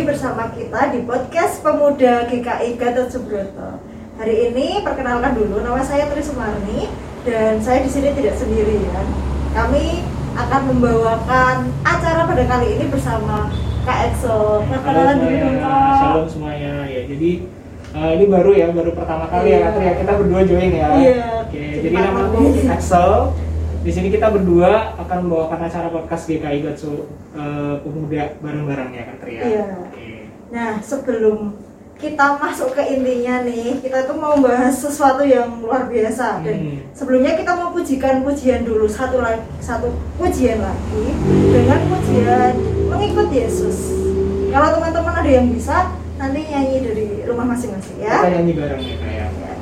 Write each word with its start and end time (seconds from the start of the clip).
bersama 0.00 0.48
kita 0.56 0.88
di 0.88 1.04
podcast 1.04 1.60
Pemuda 1.60 2.24
GKI 2.24 2.80
Gatot 2.80 3.12
Subroto. 3.12 3.76
Hari 4.16 4.48
ini 4.48 4.80
perkenalkan 4.80 5.36
dulu 5.36 5.60
nama 5.60 5.84
saya 5.84 6.08
Tri 6.08 6.24
Sumarni 6.24 6.88
dan 7.28 7.60
saya 7.60 7.84
di 7.84 7.92
sini 7.92 8.16
tidak 8.16 8.40
sendirian. 8.40 9.04
Kami 9.52 10.00
akan 10.32 10.60
membawakan 10.72 11.68
acara 11.84 12.24
pada 12.24 12.44
kali 12.48 12.80
ini 12.80 12.88
bersama 12.88 13.52
Kak 13.84 13.98
Exo. 14.08 14.64
Perkenalan 14.64 15.16
dulu 15.20 15.36
dong, 15.36 15.56
Kak. 15.60 15.92
Shalom 16.00 16.28
semuanya. 16.32 16.72
Ya, 16.88 17.00
jadi 17.04 17.30
eh, 17.92 18.10
ini 18.16 18.24
baru 18.32 18.50
ya, 18.56 18.66
baru 18.72 18.90
pertama 18.96 19.28
kali 19.28 19.52
ya 19.52 19.56
Iya. 19.60 19.66
Katri 19.68 19.84
ya 19.84 19.94
kita 20.00 20.12
berdua 20.16 20.40
join 20.48 20.72
ya. 20.72 20.86
Iya. 20.96 21.16
Oke, 21.44 21.60
Jadi 21.60 21.92
jadi 21.92 21.96
nama 22.00 22.20
aku. 22.32 22.40
Axel. 22.72 23.12
Di 23.82 23.90
sini 23.92 24.08
kita 24.08 24.32
berdua 24.32 24.96
akan 25.12 25.28
membawakan 25.28 25.60
acara 25.68 25.92
podcast 25.92 26.24
GKI 26.24 26.58
Gatsu 26.64 27.04
eh, 27.36 27.74
Pemuda 27.84 28.32
bareng-bareng 28.40 28.90
ya 28.90 29.02
Katri 29.04 29.32
ya. 29.36 29.42
Iya. 29.44 29.64
Oke. 29.84 30.08
Nah, 30.48 30.80
sebelum 30.80 31.52
kita 32.00 32.34
masuk 32.34 32.72
ke 32.72 32.82
intinya 32.88 33.44
nih, 33.44 33.76
kita 33.78 34.08
tuh 34.08 34.16
mau 34.16 34.40
bahas 34.40 34.72
sesuatu 34.74 35.20
yang 35.20 35.60
luar 35.60 35.84
biasa. 35.84 36.40
Dan 36.40 36.56
Hmm. 36.56 36.78
sebelumnya 36.96 37.36
kita 37.36 37.52
mau 37.54 37.70
pujikan 37.70 38.24
pujian 38.24 38.64
dulu 38.64 38.88
satu 38.88 39.20
lagi, 39.20 39.44
satu 39.60 39.92
pujian 40.16 40.58
lagi 40.58 41.04
dengan 41.52 41.80
pujian 41.86 42.52
mengikut 42.88 43.28
Yesus. 43.28 43.92
Kalau 44.48 44.80
teman-teman 44.80 45.14
ada 45.14 45.30
yang 45.30 45.46
bisa, 45.52 45.92
nanti 46.16 46.40
nyanyi 46.42 46.76
dari 46.80 47.06
rumah 47.22 47.52
masing-masing 47.52 48.00
Kita 48.00 48.16
ya. 48.16 48.32
nyanyi 48.32 48.52
bareng 48.56 48.80
ya 48.80 48.96
ya. 48.96 49.26
Ya. 49.28 49.52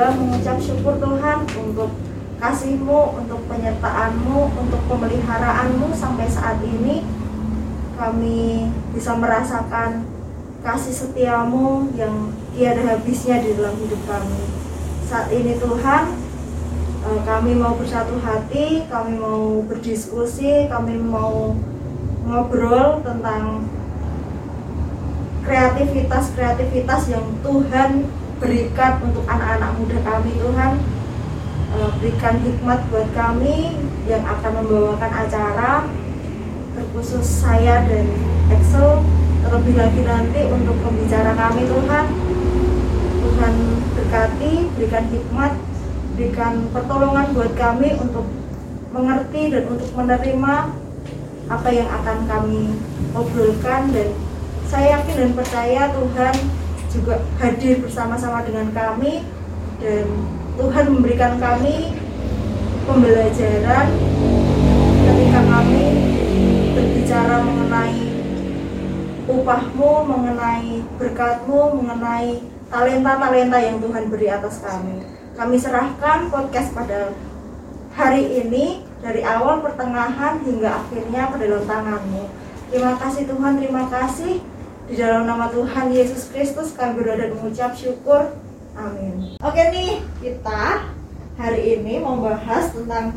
surga 0.00 0.16
mengucap 0.16 0.56
syukur 0.64 0.96
Tuhan 0.96 1.44
untuk 1.60 1.92
kasih-Mu, 2.40 3.20
untuk 3.20 3.44
penyertaan-Mu, 3.52 4.48
untuk 4.56 4.80
pemeliharaanmu 4.88 5.92
sampai 5.92 6.24
saat 6.24 6.56
ini. 6.64 7.04
Kami 8.00 8.64
bisa 8.96 9.12
merasakan 9.12 10.08
kasih 10.64 10.96
setiamu 10.96 11.92
yang 12.00 12.32
tiada 12.56 12.80
habisnya 12.80 13.44
di 13.44 13.52
dalam 13.52 13.76
hidup 13.76 14.00
kami. 14.08 14.40
Saat 15.04 15.28
ini 15.36 15.60
Tuhan 15.60 16.16
Eh, 17.00 17.20
kami 17.24 17.56
mau 17.56 17.72
bersatu 17.80 18.20
hati, 18.20 18.84
kami 18.92 19.16
mau 19.16 19.64
berdiskusi, 19.64 20.68
kami 20.68 21.00
mau 21.00 21.56
ngobrol 22.28 23.00
tentang 23.00 23.64
kreativitas-kreativitas 25.40 27.08
yang 27.08 27.24
Tuhan 27.40 28.04
berikan 28.40 28.92
untuk 29.04 29.22
anak-anak 29.28 29.70
muda 29.76 29.98
kami 30.00 30.32
Tuhan. 30.40 30.72
Eh, 31.70 31.90
berikan 32.02 32.34
hikmat 32.42 32.80
buat 32.90 33.08
kami 33.14 33.78
yang 34.10 34.26
akan 34.26 34.52
membawakan 34.58 35.12
acara 35.22 35.86
terkhusus 36.74 37.22
saya 37.22 37.86
dan 37.86 38.10
Excel 38.50 39.06
terlebih 39.46 39.78
lagi 39.78 40.02
nanti 40.02 40.40
untuk 40.50 40.74
pembicara 40.82 41.30
kami 41.38 41.62
Tuhan. 41.70 42.06
Tuhan 43.20 43.54
berkati, 43.94 44.52
berikan 44.74 45.04
hikmat, 45.14 45.52
berikan 46.18 46.52
pertolongan 46.74 47.26
buat 47.36 47.52
kami 47.54 47.94
untuk 48.02 48.26
mengerti 48.90 49.54
dan 49.54 49.64
untuk 49.70 49.90
menerima 49.94 50.54
apa 51.46 51.68
yang 51.70 51.88
akan 52.02 52.18
kami 52.26 52.74
obrolkan. 53.14 53.94
Dan 53.94 54.10
saya 54.66 54.98
yakin 54.98 55.14
dan 55.22 55.30
percaya 55.38 55.82
Tuhan 55.94 56.34
juga 56.90 57.22
hadir 57.38 57.78
bersama-sama 57.78 58.42
dengan 58.42 58.68
kami 58.74 59.22
dan 59.78 60.06
Tuhan 60.58 60.86
memberikan 60.92 61.38
kami 61.38 61.94
pembelajaran 62.84 63.86
ketika 65.06 65.40
kami 65.46 65.84
berbicara 66.74 67.36
mengenai 67.46 68.02
upahmu, 69.30 69.92
mengenai 70.10 70.82
berkatmu, 70.98 71.80
mengenai 71.80 72.42
talenta-talenta 72.68 73.58
yang 73.62 73.78
Tuhan 73.78 74.04
beri 74.10 74.28
atas 74.30 74.58
kami. 74.60 75.06
Kami 75.38 75.56
serahkan 75.56 76.28
podcast 76.28 76.74
pada 76.74 77.14
hari 77.94 78.44
ini 78.44 78.84
dari 79.00 79.24
awal 79.24 79.64
pertengahan 79.64 80.42
hingga 80.44 80.84
akhirnya 80.84 81.32
ke 81.32 81.36
dalam 81.40 81.62
tanganmu. 81.64 82.24
Terima 82.70 82.94
kasih 83.00 83.22
Tuhan, 83.26 83.52
terima 83.58 83.84
kasih. 83.88 84.42
Di 84.90 84.98
dalam 84.98 85.22
nama 85.22 85.46
Tuhan 85.54 85.94
Yesus 85.94 86.34
Kristus 86.34 86.74
kami 86.74 86.98
berdoa 86.98 87.14
dan 87.14 87.30
mengucap 87.38 87.78
syukur. 87.78 88.34
Amin. 88.74 89.38
Oke 89.38 89.62
nih, 89.70 90.02
kita 90.18 90.82
hari 91.38 91.78
ini 91.78 92.02
mau 92.02 92.18
bahas 92.18 92.74
tentang 92.74 93.14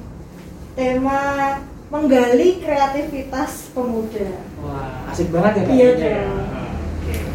tema 0.78 1.58
menggali 1.90 2.62
kreativitas 2.62 3.74
pemuda. 3.74 4.38
Wah, 4.62 5.10
asik 5.10 5.34
banget 5.34 5.52
ya 5.58 5.64
Iya, 5.66 5.90
kayaknya. 5.98 6.14
ya. 6.14 6.30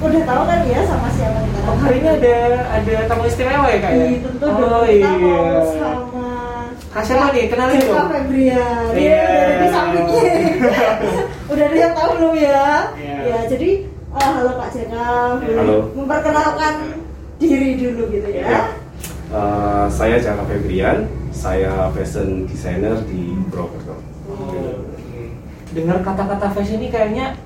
Udah 0.07 0.23
tahu 0.23 0.43
kan 0.47 0.61
ya 0.71 0.81
sama 0.87 1.09
siapa 1.19 1.39
kita? 1.43 1.59
Oh, 1.67 1.77
hari 1.83 1.97
ini 1.99 2.09
ada 2.23 2.37
ada 2.79 2.95
tamu 3.11 3.25
istimewa 3.27 3.67
ya 3.67 3.79
kak 3.83 3.91
ya? 3.91 4.05
Iya, 4.07 4.19
tentu 4.23 4.47
oh, 4.47 4.55
dong. 4.55 4.83
Kita 4.87 4.95
iya. 4.95 5.11
mau 5.19 5.47
sama 5.67 6.27
Kak 6.95 7.03
siapa 7.03 7.27
nih? 7.35 7.45
Kenalin 7.51 7.79
dong. 7.83 8.07
Febrian. 8.07 8.87
Iya. 8.95 9.27
Iya, 9.67 9.75
udah 10.63 10.87
udah 11.51 11.65
ada 11.67 11.77
yang 11.77 11.93
tahu 11.99 12.11
belum 12.23 12.35
ya? 12.39 12.67
Iya. 12.95 13.17
Ya, 13.27 13.39
jadi 13.51 13.71
eh, 14.17 14.31
halo 14.41 14.51
Pak 14.57 14.69
Jaka. 14.73 15.07
Boleh 15.43 15.57
Halo. 15.59 15.77
Memperkenalkan 15.93 16.75
diri 17.37 17.71
dulu 17.77 18.03
gitu 18.09 18.29
ya. 18.33 18.45
Ya. 18.49 18.63
Uh, 19.29 19.85
saya 19.93 20.17
Jaka 20.17 20.49
Febrian, 20.49 21.05
saya 21.35 21.93
fashion 21.93 22.49
designer 22.49 22.97
di 23.05 23.37
Purwokerto. 23.53 24.01
Oh, 24.33 24.81
oke. 24.89 25.23
Dengar 25.77 26.01
kata-kata 26.01 26.49
fashion 26.57 26.81
ini 26.81 26.89
kayaknya 26.89 27.37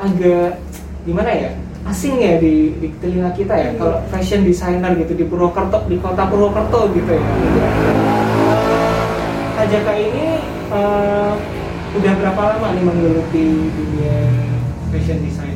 agak 0.00 0.56
gimana 1.04 1.30
ya? 1.32 1.50
Asing 1.86 2.18
ya 2.18 2.40
di, 2.42 2.74
di 2.82 2.88
telinga 2.98 3.30
kita 3.36 3.54
ya. 3.54 3.70
Iya. 3.70 3.78
Kalau 3.78 3.96
fashion 4.10 4.42
designer 4.42 4.96
gitu 4.96 5.12
di 5.12 5.24
Purwokerto, 5.28 5.84
di 5.86 6.00
kota 6.00 6.24
Purwokerto 6.26 6.90
gitu 6.96 7.12
ya. 7.12 7.24
Kak 9.56 9.66
Jaka 9.72 9.92
ini 9.94 10.26
eh, 10.72 11.32
udah 11.96 12.12
berapa 12.16 12.40
lama 12.56 12.68
nih 12.76 12.82
menggeluti 12.84 13.46
dunia 13.72 14.16
fashion 14.90 15.20
designer 15.20 15.55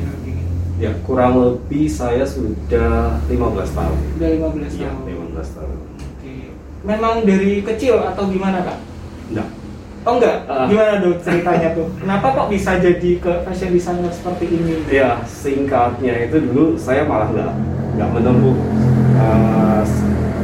Ya, 0.81 0.89
kurang 1.05 1.37
lebih 1.37 1.85
saya 1.85 2.25
sudah 2.25 3.21
15 3.29 3.69
tahun. 3.69 3.97
Udah 4.17 4.29
15 4.33 4.73
Iya, 4.73 4.89
tahun. 4.89 5.01
15 5.05 5.49
tahun. 5.53 5.77
Oke. 5.77 6.33
Memang 6.81 7.15
dari 7.21 7.61
kecil 7.61 8.01
atau 8.01 8.25
gimana 8.25 8.65
kak? 8.65 8.77
Enggak. 9.29 9.47
Oh 10.01 10.17
enggak, 10.17 10.49
Ah. 10.49 10.65
gimana 10.65 10.97
dong 10.97 11.21
ceritanya 11.21 11.77
tuh? 11.77 11.85
Kenapa 12.01 12.33
kok 12.33 12.49
bisa 12.49 12.81
jadi 12.81 13.11
ke 13.21 13.45
fashion 13.45 13.69
designer 13.69 14.09
seperti 14.09 14.49
ini? 14.49 14.81
Ya, 14.89 15.21
singkatnya 15.21 16.25
itu 16.25 16.41
dulu 16.49 16.73
saya 16.73 17.05
malah 17.05 17.29
nggak 17.29 17.53
nggak 18.01 18.09
menempuh, 18.17 18.57
uh, 19.21 19.85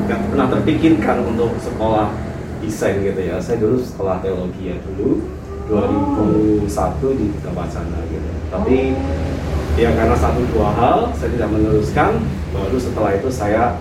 nggak 0.05 0.19
pernah 0.29 0.47
terpikirkan 0.53 1.17
untuk 1.25 1.57
sekolah 1.57 2.13
desain 2.61 3.01
gitu 3.01 3.17
ya. 3.17 3.41
Saya 3.41 3.57
dulu 3.57 3.81
sekolah 3.81 4.21
teologi 4.21 4.69
ya 4.69 4.77
dulu 4.85 5.25
2001 5.65 7.17
di 7.17 7.25
Buta 7.33 7.49
Wacana 7.57 7.97
gitu. 8.13 8.29
Tapi 8.53 8.77
ya 9.77 9.93
karena 9.93 10.17
satu 10.17 10.41
dua 10.51 10.73
hal 10.73 10.97
saya 11.13 11.29
tidak 11.37 11.49
meneruskan. 11.53 12.19
Baru 12.51 12.77
setelah 12.81 13.13
itu 13.13 13.29
saya 13.29 13.77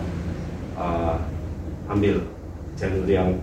uh, 0.77 1.17
ambil 1.89 2.29
jalur 2.77 3.09
yang 3.09 3.41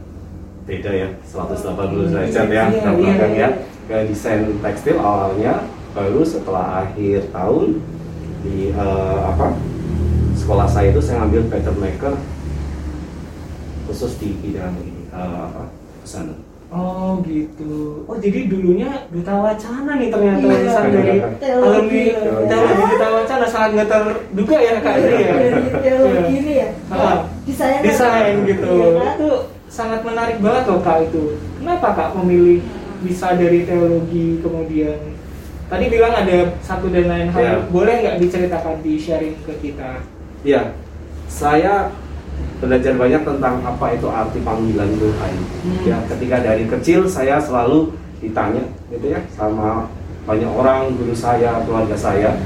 beda 0.63 0.91
ya 0.93 1.09
180 1.27 2.11
derajat 2.13 2.47
ya 2.47 2.65
Iya, 2.71 2.79
ke 2.79 2.89
belakang 2.95 3.33
iya. 3.35 3.41
ya 3.41 3.49
ke 3.83 3.95
desain 4.07 4.47
tekstil 4.63 4.95
awalnya 4.95 5.67
baru 5.91 6.23
setelah 6.23 6.87
akhir 6.87 7.27
tahun 7.35 7.83
di 8.43 8.71
eh, 8.71 9.19
apa 9.27 9.59
sekolah 10.39 10.67
saya 10.67 10.95
itu 10.95 11.03
saya 11.03 11.27
ambil 11.27 11.47
pattern 11.51 11.79
maker 11.79 12.15
khusus 13.91 14.15
di 14.23 14.39
bidang 14.39 14.71
ini 14.79 15.11
eh, 15.11 15.39
apa 15.51 15.67
pesanan 15.99 16.39
Oh 16.73 17.21
gitu. 17.21 18.01
Oh 18.09 18.17
jadi 18.17 18.49
dulunya 18.49 18.89
Duta 19.13 19.29
Wacana 19.37 19.93
nih 19.93 20.09
ternyata 20.09 20.41
Iya. 20.41 20.49
lulusan 20.49 20.85
dari 20.89 21.15
Teologi. 21.37 21.69
alumni 21.69 22.01
Teologi. 22.17 22.49
teologi 22.49 22.83
Duta 22.89 23.07
Wacana 23.13 23.45
sangat 23.45 23.69
nggak 23.77 23.89
terduga 23.93 24.57
ya 24.57 24.73
kak 24.81 24.95
ini 24.97 25.13
ya. 25.13 25.31
Dari 25.37 25.61
teologi 25.69 26.17
Iya. 26.17 26.39
ini 26.41 26.53
ya. 26.57 26.69
Ah. 26.89 27.17
Desainer. 27.45 27.81
Desain 27.85 28.35
gitu. 28.43 28.65
Iya 28.65 28.89
kan? 28.97 29.13
Itu 29.13 29.29
sangat 29.69 29.99
menarik 30.01 30.37
banget 30.41 30.63
loh 30.65 30.81
kak 30.81 30.97
itu. 31.05 31.23
Kenapa 31.61 31.87
kak 31.93 32.09
memilih 32.17 32.59
bisa 32.99 33.27
dari 33.33 33.59
teologi 33.63 34.41
kemudian 34.41 34.97
tadi 35.63 35.85
bilang 35.87 36.13
ada 36.15 36.37
satu 36.59 36.89
dan 36.89 37.05
lain 37.05 37.29
hal. 37.29 37.37
Iya. 37.39 37.55
Boleh 37.69 37.93
nggak 38.01 38.17
diceritakan 38.17 38.81
di 38.81 38.97
sharing 38.97 39.37
ke 39.45 39.53
kita? 39.61 40.01
ya 40.43 40.75
saya 41.25 41.87
belajar 42.57 42.93
banyak 42.95 43.21
tentang 43.21 43.59
apa 43.59 43.85
itu 43.91 44.07
arti 44.07 44.39
panggilan 44.39 44.91
Tuhan 44.95 45.33
Hmm. 45.63 45.83
ya 45.83 45.97
ketika 46.07 46.37
dari 46.39 46.63
kecil 46.65 47.03
saya 47.05 47.35
selalu 47.37 47.91
ditanya 48.19 48.63
gitu 48.87 49.07
ya 49.09 49.19
sama 49.29 49.91
banyak 50.23 50.47
orang 50.47 50.95
guru 50.95 51.11
saya 51.11 51.59
keluarga 51.61 51.91
saya 51.93 52.39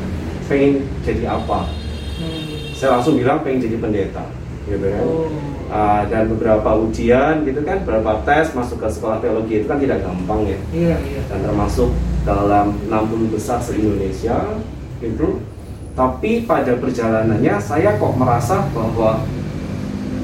pengen 0.45 0.85
jadi 1.01 1.29
apa 1.29 1.69
Hmm. 2.17 2.73
saya 2.73 2.97
langsung 2.97 3.13
bilang 3.13 3.41
pengen 3.41 3.61
jadi 3.61 3.77
pendeta 3.77 4.25
gitu 4.65 4.81
kan 4.83 5.05
Oh. 5.05 5.29
Uh, 5.67 5.99
dan 6.07 6.25
beberapa 6.27 6.79
ujian 6.79 7.43
gitu 7.43 7.59
kan 7.61 7.83
beberapa 7.83 8.23
tes 8.23 8.55
masuk 8.55 8.79
ke 8.79 8.87
sekolah 8.87 9.19
teologi 9.19 9.59
itu 9.59 9.67
kan 9.67 9.75
tidak 9.77 9.99
gampang 9.99 10.47
ya 10.47 10.59
Iya 10.71 10.95
iya. 10.97 11.21
dan 11.27 11.43
termasuk 11.43 11.91
dalam 12.23 12.71
60 12.87 13.27
besar 13.29 13.59
se-Indonesia 13.59 14.57
gitu 14.97 15.43
tapi 15.91 16.41
pada 16.41 16.71
perjalanannya 16.73 17.59
saya 17.59 17.97
kok 17.97 18.15
merasa 18.15 18.63
bahwa 18.71 19.27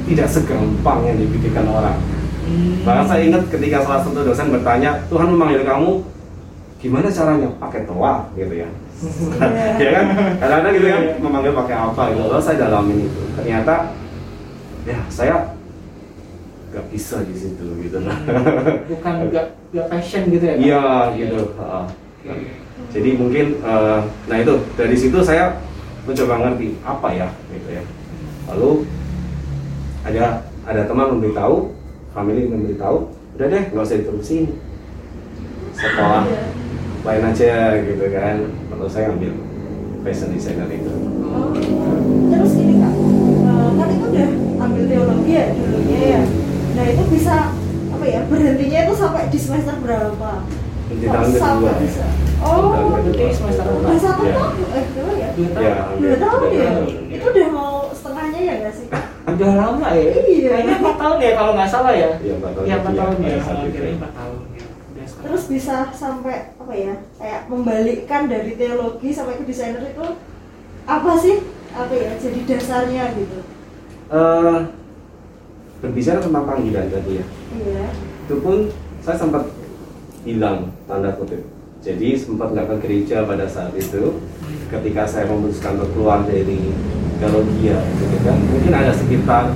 tidak 0.08 0.28
segampang 0.30 1.00
yang 1.08 1.18
dipikirkan 1.20 1.68
orang. 1.68 1.98
Hmm. 2.44 2.84
bahkan 2.84 3.08
saya 3.08 3.22
ingat 3.24 3.48
ketika 3.48 3.88
salah 3.88 4.04
satu 4.04 4.20
dosen 4.20 4.52
bertanya 4.52 5.00
Tuhan 5.08 5.32
memanggil 5.32 5.64
kamu 5.64 6.04
gimana 6.84 7.08
caranya? 7.08 7.48
Pakai 7.56 7.88
toa 7.88 8.28
gitu 8.36 8.52
ya. 8.52 8.70
Ya 9.80 9.90
kan? 9.96 10.06
Kadang-kadang 10.44 10.74
gitu 10.76 10.88
kan 10.92 11.04
memanggil 11.24 11.54
pakai 11.56 11.76
apa 11.80 12.02
gitu. 12.12 12.22
Lalu 12.28 12.44
saya 12.44 12.58
dalamin 12.68 13.08
itu. 13.08 13.22
Ternyata 13.40 13.96
ya 14.84 15.00
saya 15.08 15.36
nggak 16.76 16.86
bisa 16.92 17.24
di 17.24 17.36
situ 17.36 17.64
gitu 17.80 17.98
lah. 18.04 18.18
Bukan 18.92 19.14
nggak 19.32 19.46
nggak 19.72 19.88
passion 19.88 20.24
gitu 20.28 20.44
ya 20.44 20.56
iya 20.60 20.84
gitu. 21.16 21.56
Jadi 22.92 23.10
mungkin 23.16 23.46
eh, 23.64 24.00
nah 24.04 24.36
itu 24.36 24.54
dari 24.76 24.96
situ 25.00 25.18
saya 25.24 25.64
mencoba 26.04 26.44
ngerti 26.44 26.76
apa 26.84 27.08
ya 27.16 27.28
gitu 27.56 27.70
ya. 27.72 27.84
Lalu 28.52 28.84
ada 30.04 30.24
ada 30.64 30.82
teman 30.84 31.18
memberitahu 31.18 31.72
family 32.12 32.46
memberitahu 32.46 32.98
udah 33.34 33.48
deh 33.48 33.64
nggak 33.68 33.82
usah 33.82 33.98
diterusin 33.98 34.44
sekolah 35.74 36.24
Iya. 36.24 36.44
lain 37.04 37.24
aja 37.26 37.52
gitu 37.82 38.06
kan 38.10 38.36
lalu 38.70 38.88
saya 38.88 39.12
ambil 39.12 39.34
fashion 40.02 40.30
designer 40.32 40.70
itu 40.70 40.92
Oh, 41.34 41.50
terus 42.30 42.54
ini 42.56 42.78
kak, 42.78 42.94
eh, 42.94 43.70
kan 43.74 43.88
itu 43.90 44.06
udah 44.06 44.30
ambil 44.62 44.84
teologi 44.86 45.32
ya 45.34 45.46
dulunya 45.50 46.00
ya. 46.06 46.22
Nah 46.74 46.86
itu 46.86 47.04
bisa 47.10 47.36
apa 47.90 48.06
ya 48.06 48.22
berhentinya 48.24 48.80
itu 48.86 48.94
sampai 48.94 49.24
di 49.28 49.40
semester 49.40 49.76
berapa? 49.82 50.32
di 50.94 51.06
tahun 51.10 51.26
kedua 51.34 51.42
ya. 51.66 51.74
bisa? 51.82 52.06
Oh, 52.38 52.70
berarti 52.94 53.26
semester 53.34 53.66
udah 53.66 53.82
empat. 53.82 53.98
satu 53.98 54.22
Ya. 54.22 54.34
tahun, 54.36 54.52
eh 54.78 54.86
berapa 54.94 55.14
ya? 55.16 55.30
Dua 55.34 55.50
tahun. 55.50 55.66
ya 55.66 55.74
Dua 55.74 55.90
ambil 55.90 56.14
tahun 56.14 56.38
dua 56.38 56.54
ya? 56.54 56.70
tahun, 56.70 56.88
Itu 57.10 57.26
udah 57.26 57.48
mau 57.50 57.74
setengahnya 57.90 58.40
ya 58.40 58.54
nggak 58.62 58.74
sih? 58.78 58.88
Udah 59.34 59.52
lama 59.56 59.88
ya? 59.92 60.04
Iya. 60.14 60.50
Kayaknya 60.54 60.76
4 60.80 61.02
tahun 61.02 61.18
ya 61.18 61.32
kalau 61.34 61.52
nggak 61.58 61.70
salah 61.72 61.94
ya? 61.94 62.10
Iya, 62.20 62.34
empat 62.38 62.52
tahun. 62.54 62.66
Iya 62.68 62.76
4 62.78 63.00
tahun 63.00 63.16
ya. 63.18 63.36
Itu. 63.38 63.70
kirain 63.74 63.96
4 63.98 64.12
tahun 64.14 64.38
ya. 64.54 64.64
Udah 64.64 65.06
sekarang. 65.08 65.24
Terus 65.24 65.44
bisa 65.48 65.76
sampai 65.92 66.36
apa 66.56 66.74
ya? 66.74 66.94
Kayak 67.18 67.42
membalikkan 67.48 68.22
dari 68.28 68.52
teologi 68.54 69.10
sampai 69.10 69.36
ke 69.38 69.44
desainer 69.44 69.84
itu 69.84 70.06
apa 70.86 71.12
sih? 71.18 71.36
Apa 71.74 71.94
ya? 71.96 72.12
Jadi 72.18 72.40
dasarnya 72.46 73.04
gitu. 73.18 73.40
Eh, 74.14 74.58
berbicara 75.82 76.20
tentang 76.22 76.46
panggilan 76.48 76.88
tadi 76.88 77.20
ya 77.20 77.26
Iya. 77.60 77.86
itu 78.24 78.36
pun 78.40 78.72
saya 79.04 79.20
sempat 79.20 79.44
hilang 80.24 80.72
tanda 80.88 81.12
kutip 81.20 81.44
jadi 81.84 82.16
sempat 82.16 82.56
nggak 82.56 82.68
ke 82.72 82.76
gereja 82.88 83.28
pada 83.28 83.44
saat 83.44 83.76
itu 83.76 84.16
ketika 84.72 85.04
saya 85.04 85.28
memutuskan 85.28 85.76
untuk 85.76 85.92
keluar 85.92 86.24
dari 86.24 86.72
teologi 87.20 87.68
ya 87.68 87.80
gitu 88.00 88.18
kan. 88.24 88.40
Mungkin 88.40 88.72
ada 88.72 88.92
sekitar 88.96 89.52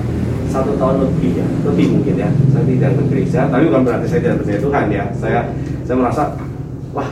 satu 0.52 0.76
tahun 0.76 1.08
lebih 1.08 1.40
ya 1.40 1.46
lebih 1.64 1.86
mungkin 1.96 2.14
ya. 2.20 2.28
Saya 2.52 2.64
tidak 2.68 2.90
ke 3.00 3.02
gereja 3.08 3.40
tapi 3.48 3.72
bukan 3.72 3.80
berarti 3.80 4.06
saya 4.12 4.20
tidak 4.20 4.36
percaya 4.44 4.60
Tuhan 4.60 4.86
ya. 4.92 5.04
Saya 5.16 5.40
saya 5.88 5.96
merasa 5.96 6.22
wah 6.92 7.10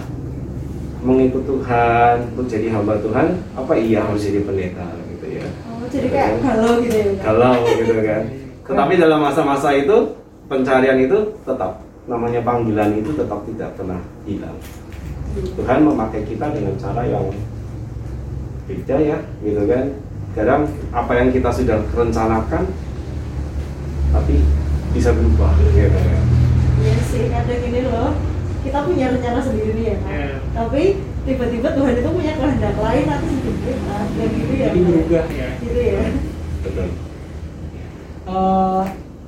mengikut 1.01 1.43
Tuhan 1.49 2.15
untuk 2.37 2.47
jadi 2.53 2.67
hamba 2.77 3.01
Tuhan 3.01 3.27
apa 3.57 3.73
iya 3.73 4.05
harus 4.05 4.21
jadi 4.21 4.45
pendeta 4.45 4.85
gitu 5.17 5.27
ya. 5.33 5.47
Oh, 5.73 5.89
jadi 5.89 6.09
kayak 6.13 6.33
galau 6.45 6.73
gitu 6.85 6.93
ya. 6.93 7.05
Kalau 7.25 7.53
gitu 7.65 7.95
kan. 8.05 8.23
Tetapi 8.69 8.95
dalam 9.01 9.21
masa-masa 9.25 9.73
itu 9.73 10.13
pencarian 10.45 11.01
itu 11.01 11.41
tetap 11.49 11.81
namanya 12.05 12.45
panggilan 12.45 13.01
itu 13.01 13.17
tetap 13.17 13.41
tidak 13.49 13.71
pernah 13.81 13.99
hilang 14.29 14.55
Tuhan 15.37 15.81
memakai 15.83 16.25
kita 16.25 16.47
dengan 16.51 16.75
cara 16.77 17.03
yang 17.05 17.29
beda 18.67 18.97
ya 18.99 19.19
gitu 19.41 19.63
kan. 19.67 19.87
Kadang 20.33 20.63
apa 20.91 21.13
yang 21.15 21.29
kita 21.31 21.49
sudah 21.49 21.81
rencanakan 21.91 22.65
tapi 24.11 24.35
bisa 24.93 25.13
berubah 25.13 25.53
gitu 25.61 25.93
kan? 25.93 26.25
Iya 26.77 26.97
sih, 27.03 27.23
kadang 27.29 27.61
gini 27.61 27.81
loh. 27.85 28.13
Kita 28.61 28.83
punya 28.83 29.15
rencana 29.15 29.39
sendiri 29.39 29.71
nih 29.73 29.87
ya 29.87 29.97
kan 29.97 30.11
Iya. 30.11 30.37
tapi 30.51 30.83
tiba-tiba 31.23 31.69
Tuhan 31.71 31.95
itu 31.97 32.11
punya 32.11 32.33
kehendak 32.35 32.75
lain 32.75 33.05
nanti 33.07 33.29
hidup 33.31 33.57
kita 33.63 33.99
dan 34.11 34.29
gitu 34.35 34.53
ya 34.59 34.67
Jadi 34.67 34.81
berubah 34.83 35.27
ya. 35.31 35.49
gitu 35.63 35.79
ya. 35.79 36.03
Betul. 36.67 36.89
Eh, 38.27 38.85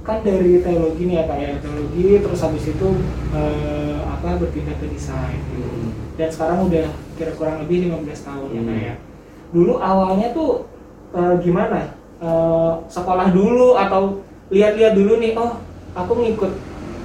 kan 0.08 0.24
dari 0.24 0.64
teologi 0.64 1.02
nih 1.04 1.14
ya 1.14 1.24
kak 1.28 1.36
ya 1.36 1.50
teologi 1.60 2.06
terus 2.18 2.40
habis 2.40 2.64
itu 2.64 2.88
eh, 3.30 3.96
apa 4.00 4.40
berpindah 4.40 4.72
ke 4.74 4.88
desain 4.88 5.36
Hmm. 5.52 5.92
dan 6.16 6.28
sekarang 6.32 6.64
udah 6.64 6.88
kira 7.14 7.32
kurang 7.36 7.60
lebih 7.60 7.92
15 7.92 8.24
tahun 8.24 8.48
ya 8.48 8.60
Hmm. 8.60 8.68
kak 8.68 8.78
ya 8.80 8.94
dulu 9.48 9.72
awalnya 9.78 10.32
tuh 10.32 10.64
eh, 11.12 11.34
gimana 11.38 11.94
Eh, 12.18 12.72
sekolah 12.90 13.30
dulu 13.30 13.78
atau 13.78 14.18
lihat-lihat 14.50 14.98
dulu 14.98 15.22
nih 15.22 15.38
oh 15.38 15.54
aku 15.94 16.18
ngikut 16.18 16.50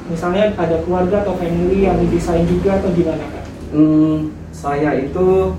misalnya 0.10 0.50
ada 0.58 0.82
keluarga 0.82 1.22
atau 1.22 1.38
family 1.38 1.86
yang 1.86 2.02
desain 2.10 2.42
juga 2.50 2.82
atau 2.82 2.90
gimana 2.98 3.22
kak? 3.30 3.46
Hmm, 3.78 4.34
saya 4.50 4.98
itu 4.98 5.54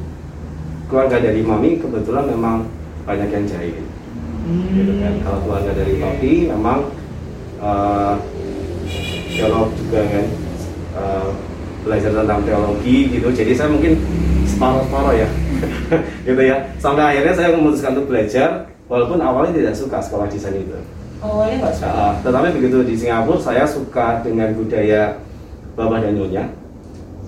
keluarga 0.91 1.23
dari 1.23 1.47
mami 1.47 1.79
kebetulan 1.79 2.27
memang 2.27 2.67
banyak 3.07 3.31
yang 3.31 3.47
jahit 3.47 3.79
gitu 4.75 4.93
kan 4.99 5.23
kalau 5.23 5.39
keluarga 5.47 5.71
dari 5.71 5.95
Iya. 5.97 6.03
papi 6.03 6.33
memang 6.51 6.79
eh, 7.65 8.15
teolog 9.41 9.69
juga 9.81 10.01
kan 10.05 10.27
eh, 11.01 11.29
belajar 11.85 12.11
tentang 12.13 12.41
teologi 12.45 12.97
gitu 13.13 13.29
jadi 13.33 13.53
saya 13.57 13.69
mungkin 13.73 13.93
separuh-separuh 14.45 15.15
ya 15.17 15.29
gitu 16.29 16.43
ya 16.45 16.57
sampai 16.77 17.17
akhirnya 17.17 17.35
saya 17.37 17.49
memutuskan 17.57 17.97
untuk 17.97 18.09
belajar 18.13 18.69
walaupun 18.89 19.19
awalnya 19.21 19.53
tidak 19.57 19.75
suka 19.77 19.99
sekolah 20.01 20.29
desain 20.29 20.57
itu 20.57 20.77
Awalnya 21.25 21.57
nggak 21.65 21.75
suka. 21.81 21.89
Uh, 21.89 22.13
tetapi 22.21 22.49
begitu 22.61 22.79
di 22.85 22.95
Singapura 23.01 23.41
saya 23.41 23.65
suka 23.65 24.21
dengan 24.21 24.53
budaya 24.53 25.17
Bapak 25.73 26.05
dan 26.05 26.13
Nyonya. 26.21 26.45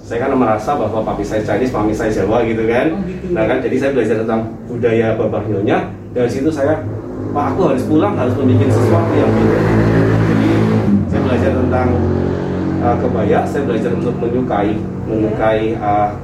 Saya 0.05 0.28
kan 0.28 0.37
merasa 0.37 0.76
bahwa 0.76 1.02
papi 1.02 1.25
saya 1.25 1.43
Chinese, 1.43 1.73
mami 1.73 1.97
saya 1.97 2.12
Jawa 2.12 2.45
gitu 2.45 2.62
kan. 2.69 2.93
Oh, 2.93 3.00
gitu. 3.09 3.33
Nah 3.33 3.49
kan 3.49 3.59
jadi 3.64 3.76
saya 3.81 3.90
belajar 3.97 4.16
tentang 4.21 4.52
budaya 4.69 5.16
Bapak 5.16 5.49
Nyonya. 5.49 5.88
Dari 6.12 6.28
situ 6.28 6.52
saya, 6.52 6.85
Pak 7.33 7.57
aku 7.57 7.73
harus 7.73 7.85
pulang 7.88 8.14
harus 8.21 8.37
membuat 8.37 8.69
sesuatu 8.69 9.12
yang 9.16 9.33
beda. 9.33 9.86
Belajar 11.37 11.52
tentang 11.52 11.88
uh, 12.81 12.97
kebaya, 12.97 13.45
saya 13.45 13.62
belajar 13.69 13.93
untuk 13.93 14.16
menyukai, 14.16 14.73
menyukai 15.05 15.76
uh, 15.76 16.16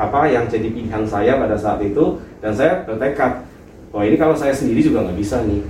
apa 0.00 0.32
yang 0.32 0.48
jadi 0.48 0.72
pilihan 0.72 1.04
saya 1.04 1.36
pada 1.36 1.60
saat 1.60 1.84
itu 1.84 2.16
dan 2.40 2.56
saya 2.56 2.88
bertekad 2.88 3.44
bahwa 3.92 4.04
ini 4.08 4.16
kalau 4.16 4.32
saya 4.32 4.56
sendiri 4.56 4.80
juga 4.80 5.04
nggak 5.04 5.20
bisa 5.20 5.44
nih. 5.44 5.60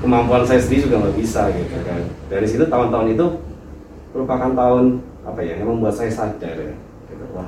Kemampuan 0.00 0.48
saya 0.48 0.56
sendiri 0.56 0.88
juga 0.88 1.04
nggak 1.04 1.16
bisa 1.20 1.52
gitu 1.52 1.76
kan. 1.84 2.00
Dari 2.32 2.46
situ 2.48 2.64
tahun-tahun 2.64 3.12
itu 3.12 3.26
merupakan 4.16 4.50
tahun 4.56 4.84
apa 5.28 5.40
ya 5.44 5.60
yang 5.60 5.68
membuat 5.68 6.00
saya 6.00 6.08
sadar 6.08 6.56
ya 6.56 6.72
gitu, 7.12 7.24
wah 7.36 7.44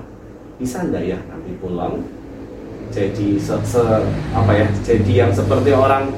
bisa 0.60 0.84
nggak 0.84 1.08
ya 1.08 1.18
nanti 1.24 1.56
pulang 1.56 2.04
jadi 2.92 3.40
se, 3.40 3.56
se- 3.64 4.04
apa 4.36 4.52
ya 4.52 4.68
jadi 4.84 5.12
yang 5.24 5.32
seperti 5.32 5.72
orang 5.72 6.12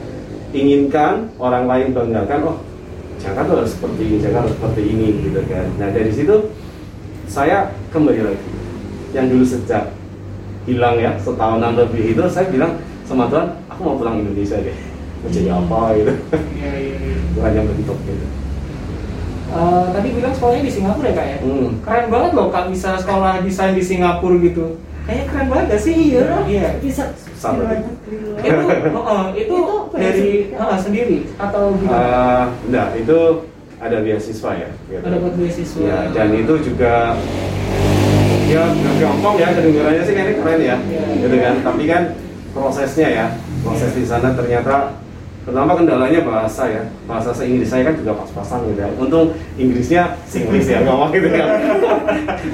inginkan 0.51 1.31
orang 1.39 1.71
lain 1.71 1.95
banggakan 1.95 2.41
oh 2.51 2.59
jangan 3.25 3.43
tuh 3.49 3.57
harus 3.65 3.73
seperti 3.73 4.03
ini 4.05 4.17
jangan 4.21 4.39
harus 4.45 4.53
seperti 4.61 4.83
ini 4.85 5.09
gitu 5.25 5.41
kan 5.49 5.67
nah 5.81 5.89
dari 5.89 6.13
situ 6.13 6.37
saya 7.25 7.73
kembali 7.89 8.21
lagi 8.21 8.49
yang 9.17 9.27
dulu 9.33 9.45
sejak 9.49 9.97
hilang 10.69 11.01
ya 11.01 11.17
setahunan 11.17 11.73
lebih 11.73 12.13
itu 12.13 12.23
saya 12.29 12.53
bilang 12.53 12.77
sama 13.09 13.33
Tuhan 13.33 13.57
aku 13.73 13.81
mau 13.81 13.97
pulang 13.97 14.21
Indonesia 14.21 14.61
deh 14.61 14.77
mau 15.25 15.29
jadi 15.33 15.49
apa 15.57 15.81
gitu 15.97 16.13
Iya 16.61 16.73
iya. 16.77 16.97
iya. 17.01 17.17
Tuhan 17.33 17.53
yang 17.57 17.67
bentuk 17.73 17.97
gitu 18.05 18.27
Eh, 19.55 19.87
tadi 19.95 20.09
bilang 20.11 20.35
sekolahnya 20.35 20.67
di 20.67 20.73
Singapura 20.73 21.07
ya 21.07 21.15
kak 21.15 21.27
ya? 21.31 21.39
Hmm. 21.47 21.71
Keren 21.79 22.07
banget 22.11 22.31
loh 22.35 22.51
kak 22.51 22.75
bisa 22.75 22.99
sekolah 22.99 23.39
desain 23.47 23.79
di 23.79 23.85
Singapura 23.87 24.43
gitu. 24.43 24.83
Kayaknya 25.07 25.25
keren 25.31 25.47
banget 25.47 25.65
gak 25.71 25.83
sih? 25.87 25.95
Iya. 25.95 26.27
Iya. 26.43 26.69
Bisa 26.83 27.15
Susah 27.15 27.55
Itu, 28.45 28.57
oh, 28.99 29.03
oh, 29.03 29.23
itu, 29.33 29.57
Itu 29.57 29.69
dari 29.97 30.29
ah, 30.55 30.77
sendiri 30.77 31.19
atau 31.41 31.73
gimana? 31.81 31.97
Eh, 31.99 32.45
enggak 32.69 32.89
itu 33.01 33.19
ada 33.81 33.97
beasiswa 34.01 34.51
ya 34.55 34.71
gitu. 34.89 35.03
Ada 35.05 35.17
buat 35.21 35.35
beasiswa. 35.37 35.81
ya 35.83 35.99
dan 36.13 36.29
itu 36.33 36.55
juga 36.63 36.93
ya 38.45 38.63
nggak 38.71 38.95
gampang 39.01 39.35
ya 39.41 39.49
kedengarannya 39.57 40.03
sih 40.05 40.15
kayaknya 40.15 40.35
keren 40.37 40.61
ya 40.61 40.77
Iya. 40.79 41.05
gitu 41.25 41.37
kan 41.41 41.55
tapi 41.65 41.83
kan 41.89 42.03
prosesnya 42.53 43.09
ya 43.09 43.27
proses 43.65 43.93
di 43.97 44.05
sana 44.05 44.37
ternyata 44.37 45.01
pertama 45.45 45.77
kendalanya 45.77 46.21
bahasa 46.25 46.63
ya 46.69 46.83
bahasa 47.05 47.33
se-Inggris 47.37 47.69
saya 47.69 47.85
kan 47.85 47.97
juga 48.01 48.17
pas-pasan 48.17 48.65
gitu 48.69 48.81
ya 48.81 48.89
untung 48.97 49.37
Inggrisnya 49.61 50.17
Singlish 50.25 50.73
ya 50.73 50.81
ngomong 50.85 51.13
gitu 51.13 51.29
kan 51.29 51.49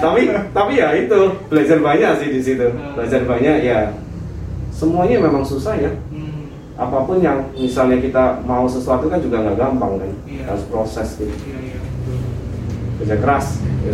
tapi 0.02 0.22
tapi 0.50 0.72
ya 0.74 0.88
itu 0.98 1.18
belajar 1.46 1.78
banyak 1.78 2.12
sih 2.18 2.28
di 2.34 2.40
situ 2.42 2.66
belajar 2.98 3.20
banyak 3.22 3.56
ya 3.62 3.94
semuanya 4.80 5.20
memang 5.20 5.44
susah 5.44 5.76
ya 5.76 5.92
Hmm, 6.08 6.48
apa 6.74 7.04
pun 7.04 7.20
yang 7.20 7.44
misalnya 7.52 8.00
kita 8.00 8.40
mau 8.42 8.64
sesuatu 8.64 9.06
kan 9.06 9.20
juga 9.20 9.36
nggak 9.38 9.58
gampang 9.58 10.00
kan 10.00 10.10
Iya. 10.24 10.42
harus 10.48 10.64
proses 10.66 11.08
gitu 11.14 11.28
iya, 11.28 11.76
betul. 11.76 12.18
kerja 12.98 13.16
keras 13.18 13.46
gitu. 13.60 13.92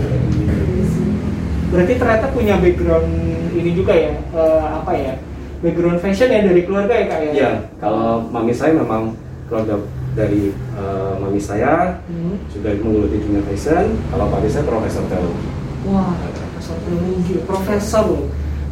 Berarti 1.67 1.93
ternyata 1.99 2.27
punya 2.31 2.55
background 2.57 3.11
ini 3.53 3.71
juga 3.75 3.91
ya, 3.91 4.15
eh, 4.15 4.65
apa 4.73 4.93
ya? 4.95 5.15
Background 5.59 5.99
fashion 5.99 6.31
ya 6.31 6.41
dari 6.41 6.63
keluarga 6.63 6.95
ya 6.95 7.05
kak 7.05 7.21
ya? 7.21 7.31
Iya, 7.33 7.51
kalau 7.77 8.23
mami 8.25 8.55
saya 8.55 8.71
memang 8.73 9.19
keluarga 9.47 9.83
dari 10.15 10.55
eh, 10.55 11.13
mami 11.19 11.43
saya 11.43 11.99
Hmm. 12.07 12.39
juga 12.47 12.71
menggeluti 12.77 13.19
dunia 13.19 13.43
fashion. 13.45 13.99
Kalau 14.07 14.31
papi 14.31 14.47
saya 14.47 14.63
profesor 14.63 15.03
teologi. 15.11 15.49
Wah, 15.85 16.15
profesor 16.23 16.77
teologi, 16.81 17.35
profesor 17.43 18.05
loh. 18.07 18.25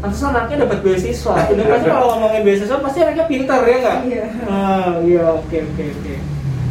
Pantesan 0.04 0.37
anaknya 0.37 0.68
dapat 0.68 0.78
beasiswa. 0.84 1.32
Udah 1.49 1.64
pasti 1.64 1.88
kalau 1.88 2.08
ngomongin 2.12 2.44
beasiswa 2.44 2.76
pasti 2.76 2.99
anaknya 3.00 3.25
pintar 3.25 3.64
ya 3.64 3.76
nggak? 3.80 3.99
Iya. 4.04 4.25
Ah, 4.44 4.92
iya, 5.00 5.25
oke 5.32 5.56
oke 5.64 5.84
oke. 5.96 6.14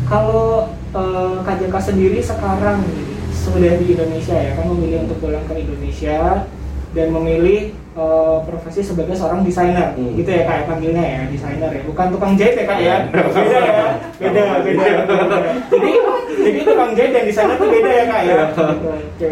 Kalau 0.06 0.70
eh, 0.94 1.36
Kak 1.42 1.56
Jaka 1.58 1.80
sendiri 1.82 2.22
sekarang 2.22 2.86
sudah 3.34 3.74
di 3.82 3.86
Indonesia 3.90 4.38
ya, 4.38 4.54
kan 4.54 4.70
memilih 4.70 5.10
untuk 5.10 5.18
pulang 5.18 5.42
ke 5.50 5.66
Indonesia 5.66 6.46
dan 6.94 7.08
memilih 7.10 7.74
eh, 7.74 8.38
profesi 8.46 8.86
sebagai 8.86 9.18
seorang 9.18 9.42
desainer, 9.42 9.98
Hmm. 9.98 10.14
gitu 10.14 10.30
ya 10.30 10.46
kak 10.46 10.54
ya 10.54 10.64
panggilnya 10.70 11.02
ya, 11.02 11.22
desainer 11.26 11.70
ya, 11.74 11.82
bukan 11.90 12.08
tukang 12.14 12.34
jahit 12.38 12.54
ya 12.54 12.66
kak 12.70 12.80
ya, 12.86 12.96
beda 13.10 13.58
ya, 13.66 13.86
beda 14.22 14.44
beda. 14.62 14.86
beda. 15.10 15.38
Jadi 15.74 15.90
jadi 16.38 16.60
tukang 16.70 16.92
jahit 16.94 17.12
dan 17.18 17.24
desainer 17.26 17.58
itu 17.58 17.66
beda 17.66 17.90
ya 17.90 18.04
kak 18.06 18.22
ya. 18.22 18.36
Gitu, 18.46 18.90
Oke. 18.94 19.30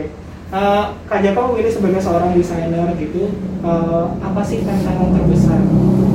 Eh, 0.52 0.84
Kak 1.08 1.24
Jaka 1.24 1.40
memilih 1.48 1.72
sebagai 1.72 2.04
seorang 2.04 2.36
desainer 2.36 2.92
gitu, 3.00 3.32
eh, 3.64 4.06
apa 4.20 4.44
sih 4.44 4.60
tantangan 4.68 5.16
terbesar 5.16 5.64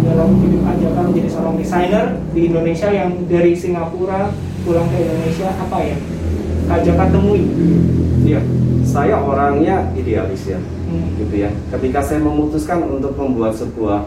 dalam 0.05 0.29
hidup 0.45 0.61
Kak 0.61 0.77
Jaka 0.77 1.01
menjadi 1.09 1.29
seorang 1.33 1.57
desainer 1.57 2.05
di 2.37 2.53
Indonesia 2.53 2.89
yang 2.93 3.17
dari 3.33 3.57
Singapura 3.57 4.29
pulang 4.61 4.93
ke 4.93 5.09
Indonesia 5.09 5.49
apa 5.57 5.79
ya 5.81 5.97
Kak 6.69 6.81
Jaka 6.85 7.05
temui? 7.17 7.49
Iya, 8.29 8.45
saya 8.85 9.17
orangnya 9.25 9.89
idealis 9.97 10.53
ya, 10.53 10.61
Hmm. 10.61 11.17
gitu 11.17 11.35
ya. 11.41 11.49
Ketika 11.73 12.05
saya 12.05 12.21
memutuskan 12.21 12.85
untuk 12.85 13.17
membuat 13.17 13.57
sebuah 13.57 14.05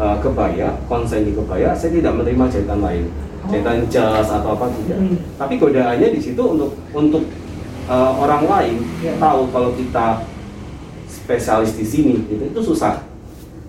eh, 0.00 0.16
kebaya, 0.24 0.80
konsen 0.88 1.28
di 1.28 1.36
kebaya, 1.36 1.76
saya 1.76 1.92
tidak 1.92 2.16
menerima 2.16 2.48
jahitan 2.48 2.80
lain, 2.80 3.04
Oh. 3.44 3.52
jahitan 3.52 3.84
jas 3.92 4.32
atau 4.32 4.56
apa 4.56 4.72
tidak. 4.80 4.96
Hmm. 4.96 5.20
Tapi 5.36 5.60
godaannya 5.60 6.08
di 6.08 6.20
situ 6.24 6.40
untuk 6.40 6.72
untuk 6.96 7.20
eh, 7.92 8.10
orang 8.16 8.42
lain 8.44 8.76
Ya. 8.98 9.12
tahu 9.16 9.52
kalau 9.52 9.70
kita 9.72 10.24
spesialis 11.06 11.72
di 11.72 11.84
sini, 11.84 12.14
gitu, 12.26 12.48
itu 12.48 12.60
susah. 12.64 13.04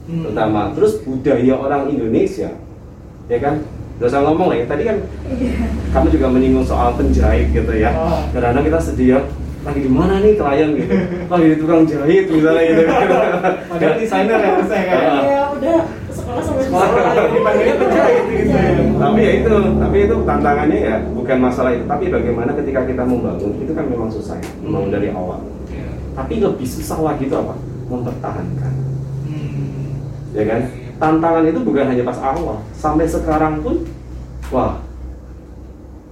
Hmm. 0.03 0.23
Pertama, 0.25 0.71
terus 0.73 0.99
budaya 0.99 1.53
orang 1.55 1.87
Indonesia, 1.87 2.55
ya 3.27 3.39
kan? 3.39 3.63
Gak 3.93 4.09
usah 4.09 4.21
ngomong 4.21 4.49
lah 4.49 4.57
ya, 4.57 4.65
tadi 4.65 4.83
kan 4.83 4.97
kamu 5.91 6.07
juga 6.09 6.27
menyinggung 6.27 6.65
soal 6.65 6.91
penjahit 6.93 7.51
gitu 7.51 7.71
ya. 7.71 7.93
Oh. 7.93 8.25
Kadang-kadang 8.31 8.65
kita 8.65 8.79
sedih 8.81 9.07
ya, 9.07 9.19
lagi 9.63 9.79
di 9.79 9.87
mana 9.87 10.19
nih 10.19 10.33
klien 10.33 10.69
gitu? 10.75 10.91
Lagi 11.31 11.45
di 11.45 11.55
tukang 11.55 11.81
jahit 11.85 12.25
misalnya 12.27 12.63
gitu. 12.65 12.81
Padahal 13.69 13.95
desainer 13.95 14.35
ya 14.35 14.51
mas 14.57 14.67
ya 14.67 14.81
kak. 14.83 14.99
ya? 15.23 15.41
Udah 15.55 15.77
sekolah 16.11 16.41
sampai 16.41 16.63
Sekolah 16.67 16.87
sekolah. 16.89 17.25
dipanggilnya 17.31 17.75
penjahit 17.77 18.23
gitu 18.27 18.51
ya. 18.51 18.71
Tapi 18.99 19.19
ya 19.21 19.31
itu, 19.41 19.53
tapi 19.79 19.97
itu 20.05 20.15
tantangannya 20.23 20.79
ya 20.79 20.95
bukan 21.13 21.37
masalah 21.39 21.71
itu, 21.73 21.85
tapi 21.85 22.09
bagaimana 22.09 22.51
ketika 22.53 22.81
kita 22.83 23.03
membangun 23.03 23.53
itu 23.59 23.71
kan 23.71 23.85
memang 23.87 24.09
susah 24.09 24.37
ya, 24.37 24.49
memang 24.61 24.89
dari 24.89 25.09
awal. 25.13 25.41
Tapi 26.13 26.33
lebih 26.37 26.67
susah 26.67 26.99
lagi 27.01 27.25
itu 27.25 27.35
apa? 27.35 27.57
Mempertahankan. 27.89 28.73
Hmm. 29.23 29.97
ya 30.33 30.43
kan 30.45 30.61
tantangan 30.97 31.43
itu 31.45 31.59
bukan 31.61 31.85
hanya 31.89 32.03
pas 32.05 32.19
awal 32.21 32.61
sampai 32.73 33.05
sekarang 33.05 33.59
pun 33.59 33.83
wah 34.49 34.79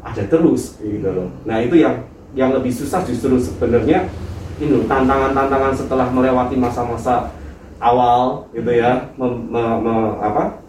ada 0.02 0.24
terus 0.26 0.78
gitu 0.82 1.06
loh 1.06 1.30
nah 1.46 1.62
itu 1.62 1.78
yang 1.78 2.02
yang 2.34 2.50
lebih 2.52 2.74
susah 2.74 3.06
justru 3.06 3.38
sebenarnya 3.38 4.10
ini 4.58 4.84
tantangan-tantangan 4.86 5.74
setelah 5.74 6.08
melewati 6.10 6.58
masa-masa 6.58 7.30
awal 7.78 8.50
gitu 8.54 8.70
ya 8.74 9.10
mem- 9.18 9.48
me- 9.50 9.80
me- 9.80 10.18
apa 10.22 10.60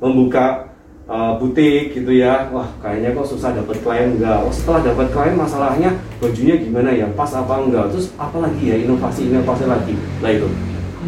membuka 0.00 0.69
uh, 1.10 1.34
butik 1.42 1.92
gitu 1.98 2.14
ya 2.14 2.46
wah 2.54 2.70
kayaknya 2.78 3.12
kok 3.18 3.26
susah 3.26 3.50
dapat 3.50 3.82
klien 3.82 4.14
enggak 4.14 4.46
oh 4.46 4.54
setelah 4.54 4.94
dapat 4.94 5.10
klien 5.10 5.34
masalahnya 5.34 5.90
bajunya 6.22 6.54
gimana 6.62 6.94
ya 6.94 7.10
pas 7.18 7.34
apa 7.34 7.66
enggak 7.66 7.90
terus 7.90 8.14
apa 8.14 8.38
lagi 8.38 8.62
ya 8.70 8.76
inovasi 8.78 9.26
inovasi 9.26 9.64
lagi 9.66 9.94
lah 10.22 10.30
itu 10.30 10.48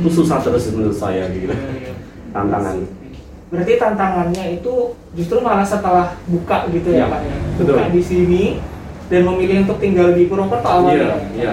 itu 0.03 0.09
susah 0.11 0.43
terus 0.43 0.67
menurut 0.75 0.97
saya 0.99 1.31
gitu 1.31 1.55
Iya, 1.55 1.55
iya. 1.55 1.95
tantangan 2.35 2.77
berarti 3.53 3.73
tantangannya 3.77 4.45
itu 4.59 4.75
justru 5.13 5.37
malah 5.45 5.61
setelah 5.61 6.17
buka 6.25 6.65
gitu 6.73 6.89
ya, 6.89 7.05
Iya, 7.05 7.13
Pak 7.13 7.21
ya. 7.21 7.37
betul. 7.61 7.75
Buka 7.77 7.85
di 7.93 8.03
sini 8.03 8.43
dan 9.13 9.29
memilih 9.29 9.69
untuk 9.69 9.77
tinggal 9.77 10.17
di 10.17 10.25
Purwokerto 10.25 10.65
awalnya. 10.65 11.21
Iya, 11.37 11.53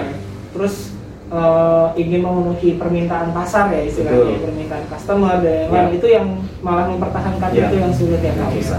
Terus 0.56 0.96
eh, 1.30 1.86
ingin 1.96 2.20
memenuhi 2.20 2.74
permintaan 2.74 3.30
pasar 3.30 3.70
ya 3.70 3.82
istilahnya, 3.82 4.34
Betul. 4.34 4.44
permintaan 4.50 4.84
customer 4.86 5.34
dan 5.38 5.70
lain 5.70 5.86
Iya. 5.86 5.96
itu 5.96 6.06
yang 6.08 6.26
malah 6.58 6.86
mempertahankan 6.86 7.50
Iya. 7.50 7.66
itu 7.66 7.76
yang 7.78 7.92
sulit 7.94 8.20
ya 8.20 8.34
Kak. 8.34 8.50
Bisa. 8.50 8.78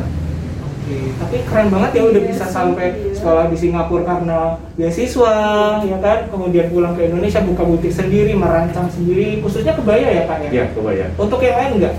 Oke, 0.62 0.98
tapi 1.16 1.38
keren 1.48 1.68
banget 1.72 1.92
ya 1.96 2.02
udah 2.04 2.20
Iya 2.20 2.30
bisa 2.30 2.44
sih, 2.44 2.52
sampai 2.52 2.88
iya. 2.92 3.16
sekolah 3.16 3.46
di 3.48 3.56
Singapura 3.56 4.04
karena 4.04 4.40
beasiswa, 4.76 5.36
ya 5.82 5.98
kan? 5.98 6.20
Kemudian 6.28 6.68
pulang 6.68 6.94
ke 6.94 7.08
Indonesia 7.08 7.40
buka 7.42 7.64
butik 7.64 7.90
sendiri, 7.90 8.36
merancang 8.36 8.92
sendiri, 8.92 9.40
khususnya 9.40 9.72
kebaya 9.72 10.08
ya 10.12 10.24
Kak 10.28 10.38
ya? 10.44 10.50
Iya, 10.52 10.66
kebaya. 10.76 11.06
Untuk 11.16 11.40
yang 11.40 11.56
lain 11.56 11.72
enggak? 11.80 11.96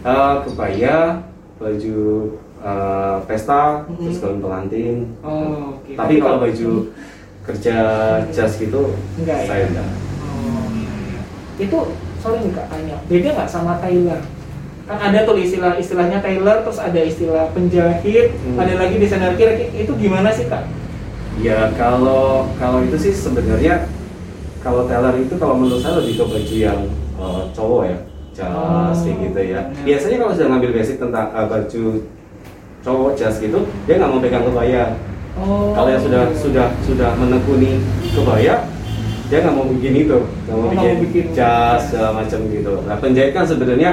Eh, 0.00 0.34
kebaya, 0.46 0.96
baju 1.58 1.98
eh, 2.60 3.16
pesta, 3.24 3.88
Mhm. 3.88 4.04
terus 4.04 4.18
gaun 4.20 4.38
pengantin. 4.38 4.96
Oh, 5.24 5.80
oke. 5.80 5.96
Tapi 5.96 6.14
kalau 6.16 6.38
baju 6.38 6.70
kerja 7.40 7.76
jas 8.28 8.52
gitu, 8.54 8.94
Enggak 9.16 9.38
ya? 9.42 9.46
saya 9.46 9.64
enggak. 9.66 9.88
Oh, 10.20 10.64
iya, 10.70 10.92
iya. 11.08 11.20
Itu 11.58 11.78
sorry 12.18 12.38
nih 12.40 12.52
kak 12.52 12.66
tanya, 12.68 12.96
beda 13.04 13.28
nggak 13.32 13.48
sama 13.48 13.80
tailor? 13.80 14.20
Kan 14.84 14.98
ada 15.00 15.22
tuh 15.22 15.38
istilah 15.38 15.74
istilahnya 15.74 16.18
tailor, 16.18 16.62
terus 16.62 16.78
ada 16.78 17.00
istilah 17.00 17.48
penjahit, 17.50 18.34
Hmm. 18.36 18.58
ada 18.58 18.74
lagi 18.76 18.96
desainer 18.96 19.32
kira 19.34 19.54
itu 19.56 19.92
gimana 19.94 20.28
sih 20.28 20.46
kak? 20.46 20.66
Ya 21.40 21.72
kalau 21.74 22.50
kalau 22.56 22.84
itu 22.84 22.96
sih 22.98 23.12
sebenarnya 23.14 23.88
kalau 24.60 24.84
tailor 24.84 25.16
itu 25.16 25.32
kalau 25.34 25.56
menurut 25.56 25.80
saya 25.80 25.96
lebih 25.96 26.20
ke 26.20 26.24
baju 26.26 26.56
yang 26.56 26.80
eh, 27.16 27.42
cowok 27.50 27.82
ya, 27.86 27.98
jas 28.36 28.50
Oh, 29.00 29.06
gitu 29.06 29.40
ya. 29.40 29.60
iya. 29.64 29.82
Biasanya 29.82 30.16
kalau 30.20 30.32
sudah 30.34 30.48
ngambil 30.50 30.70
basic 30.74 30.96
tentang 30.98 31.26
eh, 31.30 31.46
baju 31.46 31.84
cowok 32.80 33.10
jas 33.14 33.36
gitu, 33.38 33.58
dia 33.86 33.94
nggak 33.96 34.10
mau 34.10 34.20
pegang 34.20 34.44
kebaya. 34.44 34.84
Oh. 35.38 35.72
Kalau 35.72 35.88
yang 35.88 36.02
sudah 36.02 36.22
sudah 36.34 36.66
sudah 36.82 37.10
menekuni 37.14 37.78
kebaya, 38.10 38.66
dia 39.30 39.38
nggak 39.40 39.54
mau 39.54 39.66
bikin 39.68 39.94
itu, 40.04 40.18
nggak 40.46 40.56
mau 40.56 40.66
Oh, 40.66 40.70
bikin, 40.74 40.90
mau 40.90 41.02
bikin. 41.06 41.24
jas 41.32 41.80
segala 41.88 42.10
macam 42.22 42.40
gitu. 42.50 42.74
Nah 42.84 42.96
penjahit 42.98 43.32
kan 43.32 43.46
sebenarnya 43.46 43.90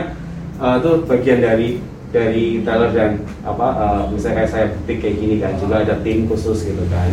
eh, 0.57 0.73
itu 0.81 0.91
bagian 1.05 1.39
dari 1.39 1.69
dari 2.07 2.45
tailor 2.63 2.89
dan 2.91 3.11
apa 3.43 3.67
eh, 3.77 4.01
misalnya 4.11 4.35
kayak 4.41 4.51
saya 4.51 4.65
butik 4.73 4.97
kayak 4.99 5.15
gini 5.19 5.35
kan 5.37 5.53
juga 5.55 5.85
ada 5.85 5.95
tim 6.01 6.25
khusus 6.25 6.65
gitu 6.65 6.83
kan. 6.89 7.09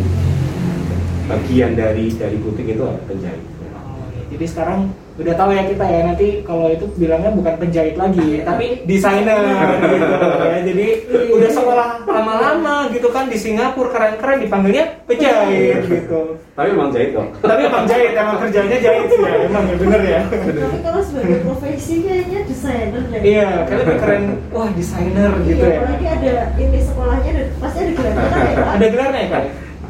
Bagian 1.25 1.73
dari 1.73 2.13
dari 2.13 2.37
butik 2.37 2.65
itu 2.67 2.85
penjahit. 3.05 3.41
Oh, 3.73 4.05
iya. 4.13 4.23
Jadi 4.35 4.45
sekarang 4.45 4.93
udah 5.15 5.33
tahu 5.39 5.49
ya 5.55 5.63
kita 5.63 5.85
ya 5.87 5.99
nanti 6.11 6.27
kalau 6.43 6.67
itu 6.67 6.85
bilangnya 6.99 7.31
bukan 7.31 7.55
penjahit 7.55 7.95
lagi, 7.95 8.43
tapi 8.43 8.83
desainer 8.83 9.39
gitu 9.39 10.43
ya. 10.43 10.59
Jadi 10.59 10.87
udah 11.31 11.49
sekolah 11.55 11.87
lama-lama 12.03 12.91
gitu 12.91 13.07
kan 13.15 13.31
di 13.31 13.39
Singapura 13.39 13.95
keren-keren 13.95 14.43
dipanggilnya 14.43 14.85
penjahit 15.07 15.87
gitu. 15.87 16.35
Tapi 16.51 16.67
memang 16.75 16.91
jahit 16.91 17.15
kok. 17.15 17.27
Tapi 17.39 17.61
emang 17.63 17.83
jahit, 17.87 18.11
emang 18.11 18.37
kerjanya 18.43 18.77
jahit 18.79 19.07
sih 19.07 19.19
ya, 19.23 19.35
emang 19.47 19.63
ya 19.67 19.75
bener 19.79 20.01
ya. 20.03 20.21
Tapi 20.27 20.77
kalau 20.83 21.01
sebagai 21.03 21.37
profesi 21.47 21.95
kayaknya 22.03 22.39
desainer 22.47 23.03
deh. 23.11 23.21
Iya, 23.23 23.49
kalian 23.67 23.79
lebih 23.87 23.97
keren, 24.03 24.23
wah 24.51 24.69
desainer 24.75 25.31
gitu 25.47 25.63
Iya, 25.63 25.71
ya. 25.71 25.79
apalagi 25.79 26.07
ada 26.11 26.33
ini 26.59 26.79
sekolahnya 26.83 27.31
dan 27.31 27.47
pasti 27.63 27.79
ada 27.79 27.91
gelar 27.95 28.13
kita 28.15 28.39
ya 28.39 28.55
Pak. 28.55 28.67
Ada 28.75 28.85
gelarnya 28.91 29.21
ya? 29.23 29.39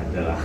Adalah. 0.05 0.37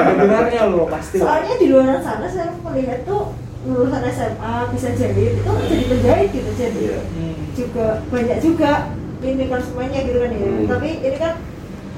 Ada 0.00 0.12
gelarnya 0.16 0.62
loh 0.72 0.86
pasti. 0.88 1.16
Soalnya 1.20 1.54
di 1.60 1.66
luar 1.68 2.00
sana 2.00 2.26
saya 2.28 2.48
melihat 2.64 3.00
tuh 3.04 3.22
lulusan 3.60 4.02
SMA 4.06 4.54
bisa 4.70 4.88
jahit 4.92 5.32
itu 5.34 5.42
kan 5.42 5.56
jadi 5.60 5.84
penjahit 5.88 6.28
gitu 6.30 6.50
jadi 6.52 6.78
Iya. 6.78 6.98
Hmm. 7.04 7.34
juga 7.52 7.86
banyak 8.06 8.38
juga 8.38 8.72
ini 9.18 9.44
konsumennya 9.46 10.00
gitu 10.00 10.18
kan 10.18 10.30
ya. 10.30 10.38
Hmm. 10.44 10.66
Tapi 10.68 10.88
ini 11.00 11.18
kan 11.18 11.34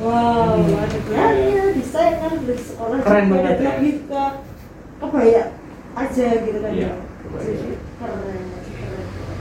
wow 0.01 0.57
Hmm. 0.57 0.79
ada 0.79 0.99
gelarnya 0.99 1.63
desainer 1.75 2.33
dari 2.39 2.57
sekolah 2.59 2.97
Keren 2.99 3.25
juga, 3.25 3.35
banget 3.37 3.53
ya. 3.53 3.65
lebih 3.71 3.95
ke 4.07 4.23
kebaya 4.99 5.43
aja 5.93 6.29
gitu 6.39 6.59
kan 6.59 6.73
Iya, 6.73 6.83
ya. 6.83 6.93
Jadi 7.31 7.69
keren. 7.97 8.45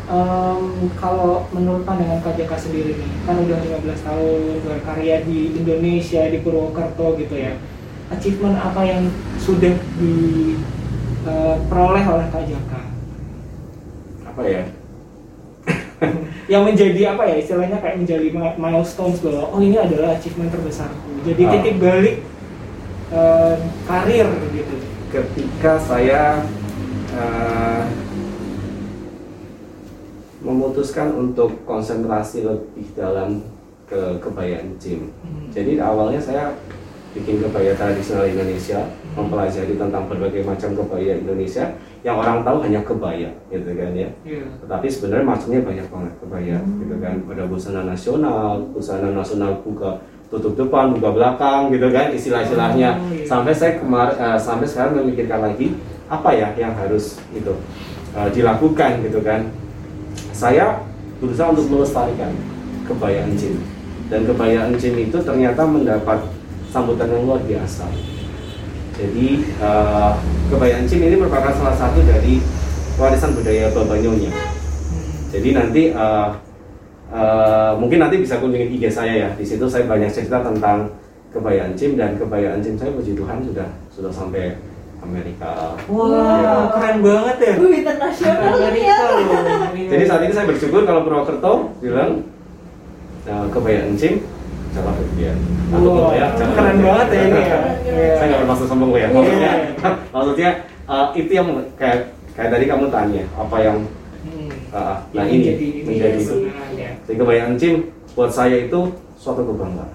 Em, 0.10 0.62
kalau 0.96 1.46
menurut 1.50 1.86
pandangan 1.86 2.18
Kak 2.20 2.34
Jaka 2.34 2.58
sendiri 2.58 2.98
nih, 2.98 3.12
kan 3.24 3.38
udah 3.38 3.62
15 3.62 4.02
tahun 4.02 4.42
berkarya 4.60 5.22
di 5.22 5.54
Indonesia, 5.56 6.26
di 6.26 6.42
Purwokerto 6.42 7.14
gitu 7.16 7.36
ya. 7.38 7.54
Achievement 8.10 8.58
apa 8.58 8.82
yang 8.82 9.06
sudah 9.38 9.78
diperoleh 11.20 12.04
oleh 12.06 12.26
Kak 12.32 12.44
Jaka? 12.48 12.82
Apa 14.26 14.42
ya? 14.46 14.64
yang 16.52 16.64
menjadi 16.66 17.14
apa 17.14 17.28
ya 17.28 17.36
istilahnya 17.38 17.78
kayak 17.78 18.00
menjadi 18.02 18.28
mi- 18.32 18.58
milestones 18.58 19.20
bahwa 19.22 19.52
oh 19.52 19.60
ini 19.60 19.76
adalah 19.78 20.16
achievement 20.16 20.50
terbesarku. 20.50 21.12
Jadi 21.28 21.42
Ah. 21.46 21.52
titik 21.54 21.76
balik 21.78 22.16
eh, 23.10 23.56
karir 23.86 24.28
gitu. 24.54 24.76
ketika 25.10 25.82
saya 25.82 26.46
eh, 27.14 27.84
memutuskan 30.40 31.12
untuk 31.14 31.68
konsentrasi 31.68 32.48
lebih 32.48 32.88
dalam 32.96 33.44
ke 33.90 34.22
kebaya 34.24 34.64
gym. 34.80 35.12
Hmm. 35.20 35.50
Jadi 35.52 35.82
awalnya 35.82 36.22
saya 36.22 36.56
bikin 37.12 37.42
kebaya 37.42 37.74
tradisional 37.76 38.30
Indonesia, 38.30 38.86
mempelajari 39.18 39.74
tentang 39.76 40.06
berbagai 40.06 40.46
macam 40.46 40.78
kebaya 40.78 41.18
Indonesia 41.18 41.74
yang 42.06 42.16
orang 42.16 42.46
tahu 42.46 42.64
hanya 42.64 42.80
kebaya, 42.86 43.30
gitu 43.52 43.72
kan 43.76 43.92
ya. 43.92 44.10
Iya. 44.24 44.44
Tetapi 44.64 44.88
sebenarnya 44.88 45.26
macamnya 45.26 45.62
banyak 45.66 45.88
banget 45.92 46.14
kebaya, 46.22 46.58
gitu 46.64 46.96
kan. 47.02 47.16
Ada 47.28 47.44
busana 47.50 47.82
nasional, 47.84 48.52
busana 48.72 49.10
nasional 49.12 49.52
buka 49.66 50.00
tutup 50.30 50.54
depan, 50.56 50.94
buka 50.96 51.10
belakang, 51.12 51.74
gitu 51.74 51.90
kan 51.90 52.14
istilah-istilahnya. 52.14 52.90
Oh, 52.96 53.12
iya. 53.12 53.26
Sampai 53.26 53.52
saya 53.52 53.82
kemar 53.82 54.16
eh, 54.16 54.40
sampai 54.40 54.68
sekarang 54.70 55.04
memikirkan 55.04 55.42
lagi 55.42 55.76
apa 56.08 56.30
ya 56.34 56.54
yang 56.56 56.74
harus 56.78 57.20
itu 57.36 57.54
eh, 58.16 58.30
dilakukan, 58.32 59.04
gitu 59.04 59.20
kan. 59.26 59.50
Saya 60.32 60.86
berusaha 61.20 61.52
untuk 61.52 61.68
melestarikan 61.68 62.32
kebaya 62.88 63.28
encim 63.28 63.60
dan 64.08 64.24
kebaya 64.24 64.72
encim 64.72 64.96
itu 64.96 65.20
ternyata 65.20 65.68
mendapat 65.68 66.24
sambutan 66.72 67.12
yang 67.12 67.28
luar 67.28 67.44
biasa. 67.44 67.86
Jadi 69.00 69.28
eh, 69.48 70.12
kebaya 70.52 70.76
encim 70.84 71.00
ini 71.00 71.16
merupakan 71.16 71.56
salah 71.56 71.76
satu 71.80 72.04
dari 72.04 72.44
warisan 73.00 73.32
budaya 73.32 73.72
Babanyonya. 73.72 74.32
Jadi 75.32 75.50
nanti 75.56 75.84
eh, 75.96 76.30
eh, 77.16 77.72
mungkin 77.80 78.04
nanti 78.04 78.20
bisa 78.20 78.44
kunjungi 78.44 78.76
IG 78.76 78.92
saya 78.92 79.14
ya. 79.16 79.30
Di 79.40 79.48
situ 79.48 79.64
saya 79.72 79.88
banyak 79.88 80.12
cerita 80.12 80.44
tentang 80.44 80.92
kebaya 81.32 81.72
encim 81.72 81.96
dan 81.96 82.20
kebaya 82.20 82.60
encim 82.60 82.76
saya 82.76 82.92
puji 82.92 83.16
Tuhan 83.16 83.40
sudah 83.48 83.68
sudah 83.94 84.12
sampai 84.12 84.60
Amerika. 85.00 85.80
Wah, 85.88 86.76
keren 86.76 87.00
banget 87.00 87.38
ya. 87.40 87.54
Uh, 87.56 87.72
internasional 87.72 88.52
Amerika 88.52 88.84
ya. 88.84 89.08
loh. 89.08 89.20
Jadi 89.96 90.04
saat 90.04 90.22
ini 90.28 90.34
saya 90.36 90.46
bersyukur 90.52 90.84
kalau 90.84 91.08
Purwokerto 91.08 91.54
bilang 91.80 92.28
eh, 93.24 93.46
kebaya 93.48 93.88
encim 93.88 94.20
Atau 95.70 95.86
Wah, 95.86 96.10
kebaya 96.10 96.26
Jawa 96.34 96.52
keren 96.58 96.78
banget 96.82 97.08
ya 97.10 97.22
ini 97.22 97.42
ya. 97.42 97.60
Iya. 97.86 98.14
saya 98.18 98.26
nggak 98.26 98.40
bermaksud 98.42 98.66
sombong 98.68 98.90
ya. 98.92 98.98
Iya. 98.98 99.08
Maksudnya, 99.14 99.52
maksudnya 100.16 100.50
eh, 100.90 101.06
itu 101.16 101.32
yang 101.32 101.48
kayak 101.76 101.98
kayak 102.34 102.50
tadi 102.50 102.66
kamu 102.66 102.86
tanya 102.90 103.24
apa 103.36 103.58
yang 103.60 103.78
Hmm. 104.20 104.52
eh, 104.52 104.98
nah 105.16 105.24
ini 105.24 105.36
menjadi 105.40 105.64
ini 105.64 105.82
menjadi 105.88 106.20
ya, 106.20 106.36
ya. 106.76 106.92
Jadi 107.08 107.16
kebaya 107.16 107.42
encim 107.48 107.74
buat 108.14 108.28
saya 108.28 108.68
itu 108.68 108.80
suatu 109.16 109.48
kebanggaan. 109.48 109.88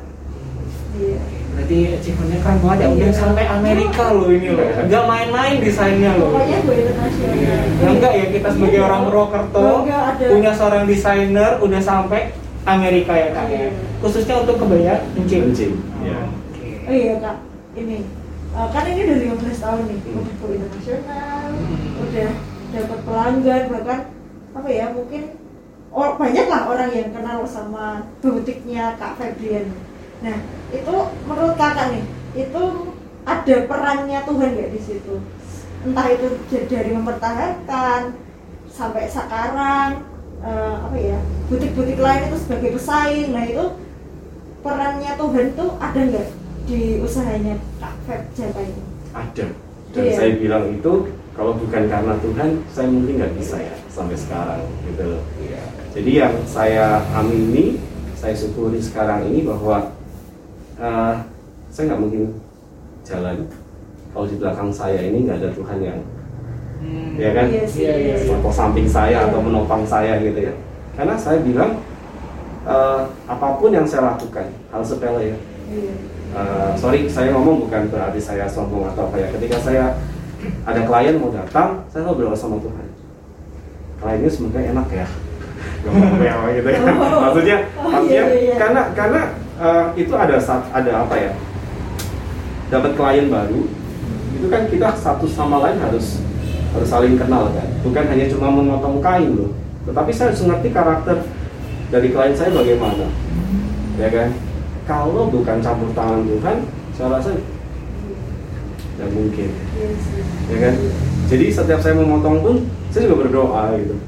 Iya. 0.97 1.21
Berarti 1.55 1.77
achievementnya 1.93 2.39
keren 2.41 2.59
banget 2.65 2.79
ya, 2.81 2.89
udah 2.89 3.11
Iya. 3.11 3.15
sampai 3.15 3.45
Amerika 3.47 4.05
loh 4.11 4.27
ini 4.27 4.49
loh 4.51 4.65
Nggak 4.89 5.05
main-main 5.07 5.55
desainnya 5.61 6.11
loh 6.19 6.35
Pokoknya 6.35 6.59
gue 6.63 6.75
internasional. 6.83 7.35
Ya 7.79 7.89
enggak 7.93 8.13
ya, 8.17 8.27
kita 8.33 8.49
sebagai 8.51 8.81
orang 8.83 9.01
Purwokerto 9.07 9.65
ada. 9.87 10.25
Punya 10.25 10.51
seorang 10.51 10.85
desainer, 10.89 11.51
udah 11.61 11.81
sampai 11.85 12.21
Amerika 12.65 13.13
ya 13.13 13.29
kak 13.33 13.47
ya 13.49 13.69
Iya. 13.69 13.71
Khususnya 14.01 14.35
untuk 14.41 14.57
kebaya 14.59 15.01
encim 15.17 15.53
Encim, 15.53 15.73
ya. 16.01 16.19
Oke. 16.53 16.69
Oh 16.89 16.95
iya 16.95 17.15
kak, 17.21 17.37
ini 17.77 18.05
eh, 18.55 18.69
kan 18.73 18.85
ini 18.87 19.01
udah 19.05 19.19
15 19.37 19.65
tahun 19.65 19.83
nih, 19.89 19.99
Hmm. 20.05 20.29
go 20.39 20.47
internasional, 20.49 21.45
Hmm. 21.53 22.03
udah 22.05 22.31
dapat 22.71 22.99
pelanggan 23.03 23.63
bahkan 23.71 24.01
apa 24.55 24.69
ya 24.71 24.87
mungkin 24.91 25.23
or, 25.91 26.15
banyak 26.15 26.47
lah 26.47 26.63
orang 26.67 26.91
yang 26.91 27.11
kenal 27.11 27.43
sama 27.45 28.07
butiknya 28.19 28.99
Kak 28.99 29.15
Febrian. 29.15 29.71
Nah 30.23 30.37
itu 30.71 30.95
menurut 31.25 31.55
kakak 31.55 31.95
nih, 31.95 32.05
itu 32.35 32.63
ada 33.25 33.57
perannya 33.65 34.19
Tuhan 34.23 34.51
nggak 34.55 34.73
di 34.73 34.81
situ? 34.81 35.15
Entah 35.85 36.07
itu 36.11 36.27
dari 36.67 36.91
mempertahankan 36.93 38.01
sampai 38.67 39.05
sekarang 39.07 40.03
eh, 40.45 40.75
apa 40.85 40.97
ya 41.01 41.19
butik-butik 41.49 41.99
lain 41.99 42.23
itu 42.29 42.37
sebagai 42.45 42.71
pesaing. 42.77 43.33
Nah 43.33 43.45
itu 43.49 43.65
perannya 44.61 45.13
Tuhan 45.17 45.47
tuh 45.57 45.71
ada 45.81 46.01
nggak 46.01 46.29
di 46.65 46.81
usahanya 47.01 47.61
Kak 47.81 47.95
Feb 48.09 48.23
Jaka 48.37 48.61
ini? 48.65 48.83
Ada. 49.13 49.47
Dan 49.95 50.05
Iya. 50.05 50.15
saya 50.17 50.31
bilang 50.41 50.65
itu 50.75 50.93
kalau 51.35 51.53
bukan 51.59 51.83
karena 51.91 52.15
Tuhan, 52.23 52.51
saya 52.71 52.87
mungkin 52.91 53.15
nggak 53.19 53.35
bisa 53.39 53.57
ya. 53.59 53.75
sampai 53.91 54.19
sekarang 54.19 54.63
gitu 54.91 55.05
loh. 55.07 55.23
Iya. 55.39 55.63
Jadi 55.95 56.11
yang 56.19 56.35
saya 56.51 56.99
amini, 57.15 57.79
saya 58.19 58.35
syukuri 58.35 58.83
sekarang 58.83 59.31
ini 59.31 59.47
bahwa 59.47 59.95
eh, 60.79 61.15
saya 61.71 61.85
nggak 61.91 62.03
mungkin 62.03 62.23
jalan 63.05 63.47
kalau 64.11 64.27
di 64.27 64.37
belakang 64.39 64.71
saya 64.71 64.99
ini 64.99 65.27
nggak 65.27 65.39
ada 65.43 65.51
Tuhan 65.55 65.79
yang 65.83 66.01
Hmm. 66.83 67.15
ya 67.17 67.31
kan 67.33 67.47
Iya 67.49 67.65
sih, 67.69 67.83
Iya, 67.87 67.95
iya, 67.97 68.15
iya. 68.27 68.35
atau 68.39 68.51
samping 68.53 68.89
saya 68.89 69.25
Iya. 69.25 69.27
atau 69.31 69.39
menopang 69.41 69.83
saya 69.87 70.19
gitu 70.19 70.39
ya. 70.39 70.55
Karena 70.95 71.15
saya 71.19 71.39
bilang 71.41 71.81
eh, 72.65 73.01
apa 73.29 73.47
pun 73.61 73.71
yang 73.71 73.85
saya 73.85 74.15
lakukan 74.15 74.47
hal 74.73 74.83
sepele 74.83 75.35
ya. 75.35 75.39
Iya. 75.71 75.95
Eh, 76.35 76.71
sorry 76.75 77.07
saya 77.07 77.31
ngomong 77.33 77.69
bukan 77.69 77.87
berarti 77.89 78.19
saya 78.19 78.45
sombong 78.51 78.91
atau 78.91 79.07
apa 79.07 79.17
ya. 79.23 79.29
Ketika 79.33 79.57
saya 79.63 79.85
ada 80.67 80.81
klien 80.85 81.17
mau 81.17 81.31
datang, 81.33 81.87
saya 81.89 82.05
selalu 82.05 82.27
berdoa 82.27 82.37
sama 82.37 82.57
Tuhan. 82.61 82.87
Kliennya 84.03 84.31
semoga 84.31 84.61
enak 84.61 84.89
ya. 84.93 85.07
Ngomong 85.85 86.21
gitu 86.53 86.69
ya. 86.69 86.81
Oh. 86.85 87.21
Maksudnya, 87.31 87.57
Oh, 87.81 87.89
maksudnya 87.89 88.23
iya, 88.29 88.37
iya. 88.37 88.55
karena 88.59 88.83
karena 88.93 89.21
eh, 89.57 89.85
itu 89.97 90.13
ada 90.13 90.37
saat 90.37 90.69
ada 90.75 91.07
apa 91.07 91.15
ya? 91.17 91.33
Dapat 92.69 92.93
klien 92.99 93.29
baru, 93.31 93.61
itu 94.35 94.47
kan 94.51 94.63
kita 94.67 94.89
satu 94.99 95.29
sama 95.31 95.63
lain 95.63 95.79
harus 95.79 96.19
harus 96.75 96.91
saling 96.91 97.15
kenal 97.15 97.49
kan. 97.55 97.69
Bukan 97.87 98.05
hanya 98.11 98.27
cuma 98.29 98.51
memotong 98.51 98.99
kain 98.99 99.31
loh. 99.33 99.51
Tetapi 99.87 100.11
saya 100.11 100.35
harus 100.35 100.43
ngerti 100.43 100.69
karakter 100.75 101.17
dari 101.89 102.09
klien 102.11 102.35
saya 102.35 102.51
bagaimana. 102.51 103.07
Ya 103.97 104.09
kan? 104.11 104.29
Kalau 104.85 105.33
bukan 105.33 105.63
campur 105.65 105.89
tangan 105.97 106.29
Tuhan, 106.29 106.57
saya 106.93 107.09
rasa 107.17 107.31
tidak 108.95 109.11
mungkin 109.11 109.51
ya 110.49 110.57
kan 110.63 110.75
jadi 111.27 111.47
setiap 111.51 111.81
saya 111.83 111.99
memotong 111.99 112.39
pun 112.41 112.57
saya 112.95 113.11
juga 113.11 113.27
berdoa 113.27 113.75
gitu 113.83 113.99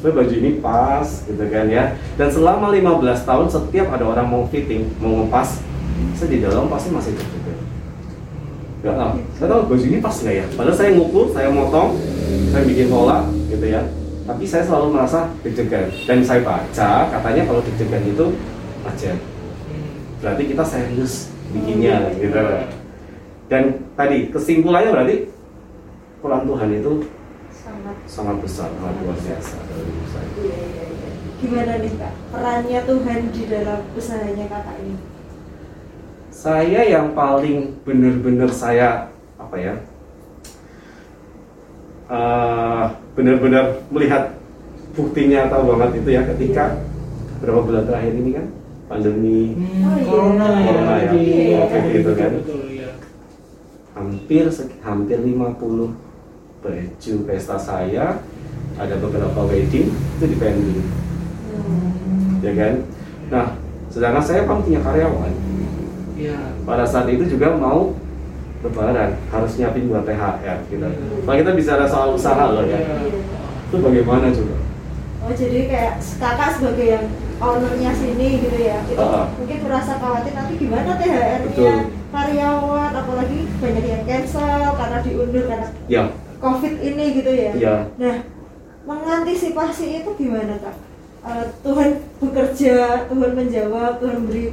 supaya 0.00 0.24
baju 0.24 0.34
ini 0.34 0.50
pas 0.64 1.04
gitu 1.04 1.44
kan 1.52 1.66
ya 1.68 1.96
dan 2.16 2.28
selama 2.32 2.72
15 2.72 3.28
tahun 3.28 3.46
setiap 3.52 3.86
ada 3.92 4.04
orang 4.08 4.26
mau 4.28 4.48
fitting 4.48 4.88
mau 4.96 5.24
ngepas 5.24 5.60
saya 6.16 6.28
di 6.32 6.40
dalam 6.40 6.72
pasti 6.72 6.88
masih 6.88 7.12
deg-degan 8.84 8.92
Gak 8.92 8.96
tahu, 9.00 9.12
saya 9.32 9.48
tahu 9.48 9.60
baju 9.72 9.86
ini 9.88 9.98
pas 10.04 10.16
nggak 10.20 10.36
ya 10.36 10.46
padahal 10.52 10.76
saya 10.76 10.90
ngukur, 10.92 11.26
saya 11.32 11.48
motong 11.48 11.88
saya 12.52 12.62
bikin 12.68 12.86
pola 12.92 13.18
gitu 13.48 13.66
ya 13.66 13.82
tapi 14.24 14.44
saya 14.44 14.64
selalu 14.64 14.86
merasa 14.92 15.32
deg-degan 15.40 15.88
dan 16.04 16.18
saya 16.20 16.40
baca 16.44 16.90
katanya 17.08 17.42
kalau 17.48 17.60
deg-degan 17.64 18.04
itu 18.04 18.26
wajar 18.84 19.16
berarti 20.20 20.42
kita 20.52 20.64
serius 20.64 21.32
bikinnya 21.52 22.12
gitu 22.20 22.40
dan 23.48 23.62
tadi 23.96 24.28
kesimpulannya 24.32 24.92
berarti 24.92 25.16
peran 26.24 26.48
Tuhan 26.48 26.70
itu 26.72 26.92
Sangat. 27.52 27.96
sangat 28.04 28.36
besar, 28.44 28.68
sangat 28.76 28.96
luar 29.00 29.16
biasa 29.16 29.56
hidup 29.72 30.06
saya. 30.12 30.28
Iya, 30.36 30.56
iya, 30.56 30.84
iya. 30.88 31.10
Gimana 31.40 31.72
nih 31.80 31.92
kak 31.96 32.12
perannya 32.32 32.80
Tuhan 32.84 33.20
di 33.32 33.42
dalam 33.48 33.80
usahanya 33.96 34.44
kakak 34.48 34.76
ini? 34.84 34.96
Saya 36.44 36.84
yang 36.84 37.16
paling 37.16 37.72
benar-benar 37.88 38.52
saya 38.52 39.08
apa 39.40 39.56
ya, 39.56 39.74
eh, 42.04 42.84
benar-benar 43.16 43.80
melihat 43.88 44.36
bukti 44.92 45.32
nyata 45.32 45.64
banget 45.64 46.04
itu 46.04 46.08
ya 46.12 46.22
ketika 46.28 46.84
beberapa 47.40 47.64
bulan 47.64 47.84
terakhir 47.88 48.12
ini 48.12 48.30
kan 48.36 48.46
pandemi 48.84 49.56
Hmm, 49.56 49.64
Oh, 49.88 49.96
iya. 49.96 50.04
corona 50.04 50.48
ya, 50.52 50.64
Corona 50.68 50.84
ya. 50.84 51.08
lagi. 51.08 51.24
Iya, 51.24 51.60
kayak 51.64 51.84
gitu 51.90 52.12
kan. 52.12 52.32
Betul, 52.36 52.60
iya. 52.68 52.90
hampir 53.96 54.44
hampir 54.82 55.18
50 55.22 55.96
baju 56.60 57.12
pesta 57.24 57.56
saya 57.56 58.20
ada 58.74 58.94
beberapa 58.98 59.40
wedding 59.46 59.88
itu 59.88 60.24
di 60.26 60.36
pending 60.36 60.82
Hmm. 61.54 62.42
ya 62.42 62.52
kan 62.52 62.74
nah 63.30 63.46
sedangkan 63.88 64.20
saya 64.20 64.42
kan 64.44 64.58
punya 64.60 64.82
karyawan 64.82 65.30
Iya. 66.14 66.38
pada 66.62 66.84
saat 66.84 67.06
itu 67.06 67.26
juga 67.26 67.54
mau 67.54 67.92
lebaran 68.60 69.18
harus 69.28 69.52
nyiapin 69.54 69.86
buat 69.86 70.02
THR 70.02 70.58
gitu 70.66 70.86
kalau 71.22 71.36
kita 71.36 71.50
bicara 71.52 71.84
soal 71.84 72.14
usaha 72.14 72.44
loh 72.48 72.64
ya 72.64 72.78
Iya. 72.78 72.96
itu 73.68 73.76
bagaimana 73.78 74.30
coba 74.30 74.56
Oh 75.24 75.32
jadi 75.32 75.72
kayak 75.72 75.94
kakak 76.20 76.50
sebagai 76.52 76.84
yang 76.86 77.04
ownernya 77.40 77.90
sini 77.92 78.44
gitu 78.44 78.58
ya 78.60 78.76
itu 78.84 79.00
Ah. 79.00 79.24
mungkin 79.34 79.58
merasa 79.64 79.96
khawatir 79.96 80.32
nanti 80.32 80.54
gimana 80.54 80.90
THR-nya 80.94 81.48
Betul. 81.48 81.76
karyawan 82.12 82.92
apalagi 82.92 83.38
banyak 83.56 83.84
yang 83.84 84.02
cancel 84.04 84.68
karena 84.76 84.98
diundur 85.00 85.44
karena 85.48 85.68
ya 85.88 86.02
covid 86.38 86.74
ini 86.76 87.04
gitu 87.16 87.32
ya. 87.32 87.52
ya 87.56 87.76
Nah 87.96 88.16
mengantisipasi 88.84 90.04
itu 90.04 90.10
gimana 90.14 90.60
kak? 90.60 90.76
Eh, 91.24 91.44
Tuhan 91.64 91.90
bekerja, 92.20 92.76
Tuhan 93.08 93.32
menjawab, 93.32 93.96
Tuhan 93.96 94.14
memberi 94.20 94.52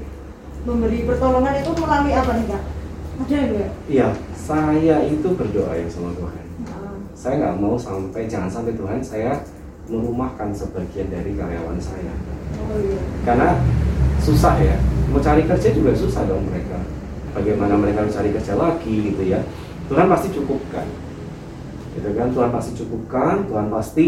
memberi 0.62 1.10
pertolongan 1.10 1.54
itu 1.58 1.71
melalui 1.74 2.13
apa 2.13 2.32
nih 2.38 2.45
kak? 2.50 2.63
Ada 3.21 3.38
nggak? 3.54 3.71
ya 3.86 4.08
saya 4.34 4.97
itu 5.06 5.28
berdoa 5.38 5.74
ya 5.78 5.86
sama 5.89 6.10
Tuhan. 6.17 6.45
Ah, 6.69 6.97
saya 7.13 7.34
nggak 7.38 7.58
mau 7.62 7.76
sampai 7.78 8.26
jangan 8.26 8.50
sampai 8.50 8.74
Tuhan 8.74 8.97
saya 9.02 9.45
merumahkan 9.89 10.50
sebagian 10.54 11.10
dari 11.10 11.38
karyawan 11.38 11.78
saya. 11.78 12.13
Oh 12.52 12.78
iya. 12.78 13.00
karena 13.26 13.58
susah 14.21 14.58
ya. 14.62 14.78
Mau 15.12 15.19
cari 15.19 15.43
kerja 15.43 15.69
juga 15.76 15.91
susah 15.97 16.24
dong 16.26 16.47
mereka. 16.47 16.80
Bagaimana 17.36 17.76
mereka 17.76 18.06
mencari 18.06 18.32
kerja 18.32 18.54
lagi 18.56 19.12
gitu 19.12 19.24
ya. 19.28 19.41
Tuhan 19.91 20.08
pasti 20.08 20.28
cukupkan. 20.32 20.88
Gitu 22.00 22.10
kan? 22.15 22.28
Tuhan 22.32 22.50
pasti 22.50 22.71
cukupkan 22.80 23.36
Tuhan 23.50 23.67
pasti 23.67 24.06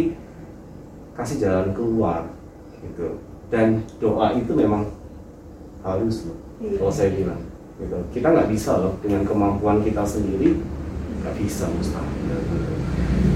kasih 1.13 1.37
jalan 1.43 1.69
keluar 1.75 2.29
gitu. 2.81 3.19
Dan 3.51 3.85
doa 4.01 4.33
itu 4.33 4.51
memang 4.57 5.02
harus 5.83 6.25
loh 6.25 6.37
Iya. 6.57 6.79
kalau 6.79 6.91
saya 6.91 7.09
bilang 7.11 7.41
gitu 7.75 7.97
kita 8.11 8.27
nggak 8.29 8.49
bisa 8.49 8.71
loh 8.77 8.93
dengan 8.99 9.21
kemampuan 9.23 9.83
kita 9.83 10.01
sendiri 10.01 10.63
nggak 11.19 11.35
bisa 11.37 11.67
mustahil 11.69 12.39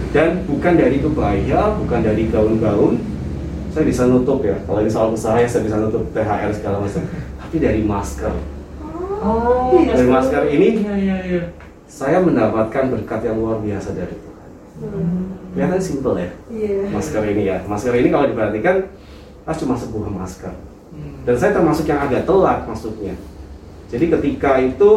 dan 0.10 0.42
bukan 0.44 0.74
dari 0.74 0.98
kebaya 0.98 1.76
bukan 1.76 2.00
dari 2.02 2.24
gaun-gaun 2.28 2.96
saya 3.70 3.84
bisa 3.84 4.08
nutup 4.08 4.40
ya 4.42 4.56
kalau 4.64 4.80
ini 4.80 4.88
soal 4.88 5.12
usaha 5.12 5.36
ya 5.36 5.46
saya 5.46 5.62
bisa 5.62 5.78
nutup 5.78 6.08
THR 6.10 6.52
segala 6.52 6.80
macam 6.80 7.04
tapi 7.40 7.56
dari 7.58 7.82
masker 7.82 8.34
Oh, 9.18 9.74
iya. 9.76 9.92
dari 9.92 10.08
masker 10.08 10.44
ini 10.48 10.70
Iya, 10.78 10.94
iya, 10.96 11.18
iya. 11.26 11.42
saya 11.84 12.22
mendapatkan 12.22 12.86
berkat 12.88 13.20
yang 13.24 13.38
luar 13.38 13.60
biasa 13.60 13.92
dari 13.92 14.14
Tuhan 14.14 14.36
Hmm. 14.78 15.42
kelihatan 15.52 15.82
simple 15.82 16.16
ya 16.16 16.30
Iya. 16.48 16.86
masker 16.88 17.24
ini 17.26 17.44
ya 17.44 17.58
masker 17.66 17.92
ini 17.92 18.08
kalau 18.08 18.26
diperhatikan 18.26 18.86
ah 19.42 19.56
cuma 19.56 19.74
sebuah 19.74 20.06
masker. 20.08 20.54
Dan 21.28 21.36
saya 21.36 21.52
termasuk 21.56 21.86
yang 21.90 22.00
agak 22.02 22.24
telat 22.24 22.64
masuknya 22.68 23.14
jadi 23.88 24.06
ketika 24.20 24.60
itu 24.60 24.92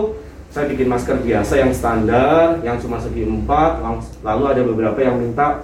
saya 0.50 0.66
bikin 0.66 0.90
masker 0.90 1.22
biasa 1.22 1.62
yang 1.62 1.70
standar 1.70 2.58
yang 2.66 2.74
cuma 2.82 2.98
segi 2.98 3.22
empat 3.22 3.78
lalu 4.26 4.44
ada 4.50 4.62
beberapa 4.66 4.98
yang 4.98 5.16
minta 5.18 5.62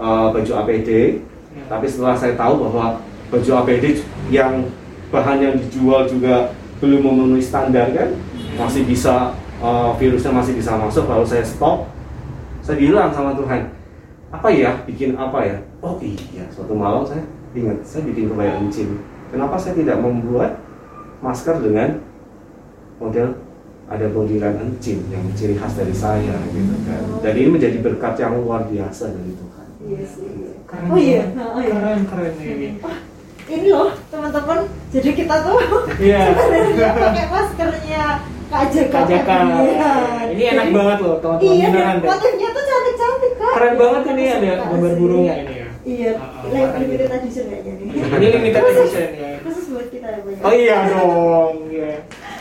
eh, 0.00 0.26
baju 0.32 0.52
APD 0.64 0.90
Ya. 1.54 1.62
tapi 1.70 1.86
setelah 1.86 2.18
saya 2.18 2.34
tahu 2.34 2.66
bahwa 2.66 2.98
baju 3.30 3.50
APD 3.62 4.02
yang 4.26 4.66
bahan 5.14 5.38
yang 5.38 5.54
dijual 5.54 6.02
juga 6.02 6.50
belum 6.82 6.98
memenuhi 6.98 7.38
standar 7.38 7.94
kan 7.94 8.10
masih 8.58 8.82
bisa 8.82 9.38
eh, 9.62 9.90
virusnya 9.94 10.34
masih 10.34 10.58
bisa 10.58 10.74
masuk 10.74 11.06
lalu 11.06 11.22
saya 11.22 11.46
stop 11.46 11.86
saya 12.58 12.74
bilang 12.74 13.14
sama 13.14 13.38
Tuhan 13.38 13.70
apa 14.34 14.50
ya? 14.50 14.82
Bikin 14.82 15.14
apa 15.14 15.46
ya? 15.46 15.62
Oh 15.78 15.94
iya 16.02 16.42
suatu 16.50 16.74
malam 16.74 17.06
saya 17.06 17.22
ingat 17.54 17.86
saya 17.86 18.02
bikin 18.02 18.34
kebaya 18.34 18.58
encim 18.58 18.98
kenapa 19.34 19.58
saya 19.58 19.74
tidak 19.74 19.98
membuat 19.98 20.62
masker 21.18 21.58
dengan 21.58 21.98
model 22.96 23.34
ada 23.84 24.06
bordiran 24.08 24.54
encim 24.62 25.02
yang 25.10 25.26
ciri 25.34 25.58
khas 25.58 25.74
dari 25.74 25.92
saya 25.92 26.38
gitu 26.48 26.74
kan 26.86 27.02
dan 27.20 27.32
ini 27.34 27.48
menjadi 27.50 27.78
berkat 27.82 28.14
yang 28.16 28.38
luar 28.38 28.64
biasa 28.64 29.10
dari 29.10 29.34
Tuhan 29.34 29.52
Iya 29.84 30.00
sih. 30.08 30.32
Keren 30.64 30.88
Oh 30.88 30.96
iya. 30.96 31.28
banget. 31.28 31.44
Oh, 31.44 31.60
iya. 31.60 31.74
Keren, 31.76 32.00
keren 32.08 32.34
ini. 32.40 32.68
Wah, 32.80 32.98
ini 33.44 33.68
loh 33.68 33.92
teman-teman. 34.08 34.58
Jadi 34.88 35.10
kita 35.12 35.34
tuh 35.44 35.60
Iya. 36.00 36.20
sebenarnya 36.40 36.88
pakai 36.96 37.26
maskernya 37.28 38.04
Kak 38.48 38.64
Jaka. 38.72 38.88
Kak 38.88 39.04
Jaka. 39.12 39.36
Iya. 39.60 39.92
Ini 40.32 40.44
enak 40.56 40.66
banget 40.72 40.98
loh, 41.04 41.16
teman-teman. 41.20 41.52
Iya, 41.52 41.68
motifnya 42.00 42.48
tuh 42.48 42.64
cantik-cantik 42.64 43.32
kak. 43.36 43.52
Keren 43.52 43.74
banget 43.76 44.02
ini 44.08 44.24
ada 44.24 44.48
gambar 44.64 44.88
sih. 44.88 44.96
burungnya 44.96 45.34
ini 45.36 45.52
ya. 45.52 45.53
Iya, 45.84 46.16
Ah, 46.16 46.40
ah, 46.48 46.80
limited 46.80 47.12
edition 47.12 47.44
kayaknya 47.44 47.72
nih. 47.76 47.88
Ini 47.92 48.26
limited 48.40 48.62
edition 48.64 49.08
ya. 49.20 49.30
Khusus 49.44 49.64
buat 49.68 49.88
kita 49.92 50.06
ya 50.08 50.18
Pak. 50.24 50.40
Oh 50.40 50.52
iya 50.56 50.76
dong, 50.88 51.52
iya. 51.68 51.92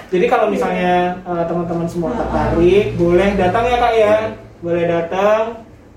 Jadi 0.07 0.25
kalau 0.31 0.47
misalnya 0.47 1.19
eh, 1.21 1.43
teman-teman 1.43 1.83
semua 1.83 2.15
Ah, 2.15 2.23
tertarik, 2.23 2.95
boleh 2.95 3.29
datang 3.35 3.63
ya 3.67 3.77
kak 3.77 3.93
ya, 3.99 4.15
boleh 4.63 4.83
datang 4.87 5.41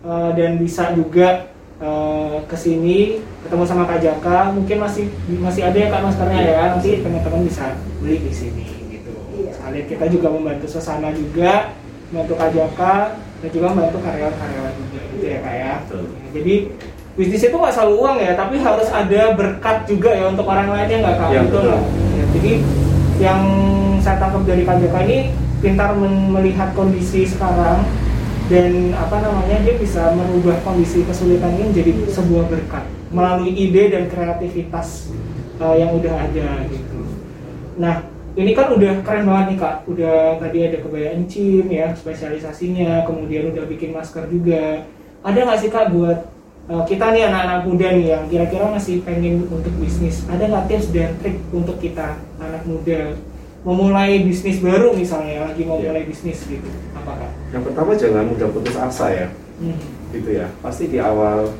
eh, 0.02 0.30
dan 0.34 0.50
bisa 0.58 0.90
juga 0.90 1.46
eh, 1.78 2.36
ke 2.50 2.56
sini 2.58 3.22
ketemu 3.46 3.62
sama 3.62 3.86
Kak 3.86 4.02
Jaka. 4.02 4.50
Mungkin 4.50 4.76
masih 4.82 5.06
masih 5.38 5.62
ada 5.70 5.78
ya 5.78 5.86
kak 5.86 6.02
maskernya 6.02 6.42
ya, 6.42 6.62
nanti 6.74 6.98
teman-teman 6.98 7.46
bisa 7.46 7.78
beli 8.02 8.26
di 8.26 8.32
sini 8.34 8.66
gitu. 8.90 9.14
Iya. 9.38 9.54
Sekalian 9.54 9.86
kita 9.86 10.04
juga 10.10 10.34
membantu 10.34 10.66
suasana 10.66 11.14
juga, 11.14 11.70
membantu 12.10 12.34
Kak 12.42 12.50
Jaka 12.50 12.94
dan 13.38 13.50
juga 13.54 13.66
membantu 13.70 14.02
karyawan-karyawan 14.02 14.72
juga 14.74 15.00
gitu 15.14 15.24
ya 15.30 15.38
kak 15.38 15.54
ya. 15.54 15.72
Betul. 15.86 16.02
Jadi 16.34 16.54
bisnis 17.16 17.48
itu 17.48 17.56
nggak 17.56 17.72
selalu 17.72 17.94
uang 17.96 18.16
ya, 18.20 18.32
tapi 18.36 18.60
harus 18.60 18.88
ada 18.92 19.32
berkat 19.32 19.88
juga 19.88 20.12
ya 20.12 20.28
untuk 20.28 20.44
orang 20.44 20.68
lainnya 20.68 21.00
nggak 21.00 21.16
kak? 21.16 21.28
Iya, 21.32 21.40
Betul 21.48 21.62
nggak? 21.64 21.82
Ya, 22.12 22.24
jadi 22.36 22.52
yang 23.16 23.40
saya 24.04 24.16
tangkap 24.20 24.42
dari 24.44 24.62
Jaka 24.62 25.00
ini 25.08 25.18
pintar 25.64 25.96
melihat 26.30 26.76
kondisi 26.76 27.24
sekarang 27.24 27.88
dan 28.46 28.94
apa 28.94 29.18
namanya 29.24 29.64
dia 29.64 29.74
bisa 29.80 30.12
merubah 30.14 30.60
kondisi 30.62 31.02
kesulitan 31.02 31.56
ini 31.58 31.72
menjadi 31.72 31.92
sebuah 32.12 32.44
berkat 32.46 32.84
melalui 33.10 33.50
ide 33.56 33.90
dan 33.90 34.06
kreativitas 34.06 35.10
uh, 35.58 35.74
yang 35.74 35.96
udah 35.96 36.14
ada 36.14 36.68
gitu. 36.68 37.00
Nah 37.80 38.06
ini 38.36 38.52
kan 38.52 38.76
udah 38.76 39.00
keren 39.00 39.24
banget 39.24 39.56
nih 39.56 39.58
kak, 39.58 39.76
udah 39.88 40.36
tadi 40.36 40.58
ada 40.68 40.78
kebaya 40.84 41.08
encim 41.16 41.64
ya 41.72 41.96
spesialisasinya, 41.96 43.08
kemudian 43.08 43.48
udah 43.56 43.64
bikin 43.64 43.96
masker 43.96 44.28
juga. 44.28 44.84
Ada 45.24 45.38
nggak 45.40 45.58
sih 45.64 45.70
kak 45.72 45.90
buat 45.96 46.35
kita 46.66 47.14
nih 47.14 47.30
anak-anak 47.30 47.62
muda 47.62 47.88
nih 47.94 48.06
yang 48.10 48.24
kira-kira 48.26 48.66
masih 48.66 48.98
pengen 49.06 49.46
untuk 49.46 49.70
bisnis, 49.78 50.26
ada 50.26 50.42
nggak 50.42 50.66
tips 50.66 50.90
dan 50.90 51.14
trik 51.22 51.38
untuk 51.54 51.78
kita 51.78 52.18
anak 52.42 52.66
muda 52.66 53.14
memulai 53.62 54.22
bisnis 54.22 54.58
baru 54.58 54.90
misalnya 54.90 55.46
lagi 55.46 55.62
mau 55.62 55.78
Iya. 55.78 55.90
mulai 55.94 56.02
bisnis 56.06 56.42
gitu, 56.42 56.66
apa 56.94 57.18
kak? 57.18 57.30
Yang 57.54 57.62
pertama 57.70 57.90
jangan 57.94 58.24
mudah 58.26 58.48
putus 58.50 58.74
asa 58.74 59.06
ya, 59.10 59.26
Hmm. 59.62 59.78
gitu 60.10 60.30
ya. 60.34 60.46
Pasti 60.58 60.90
di 60.90 60.98
awal 60.98 61.50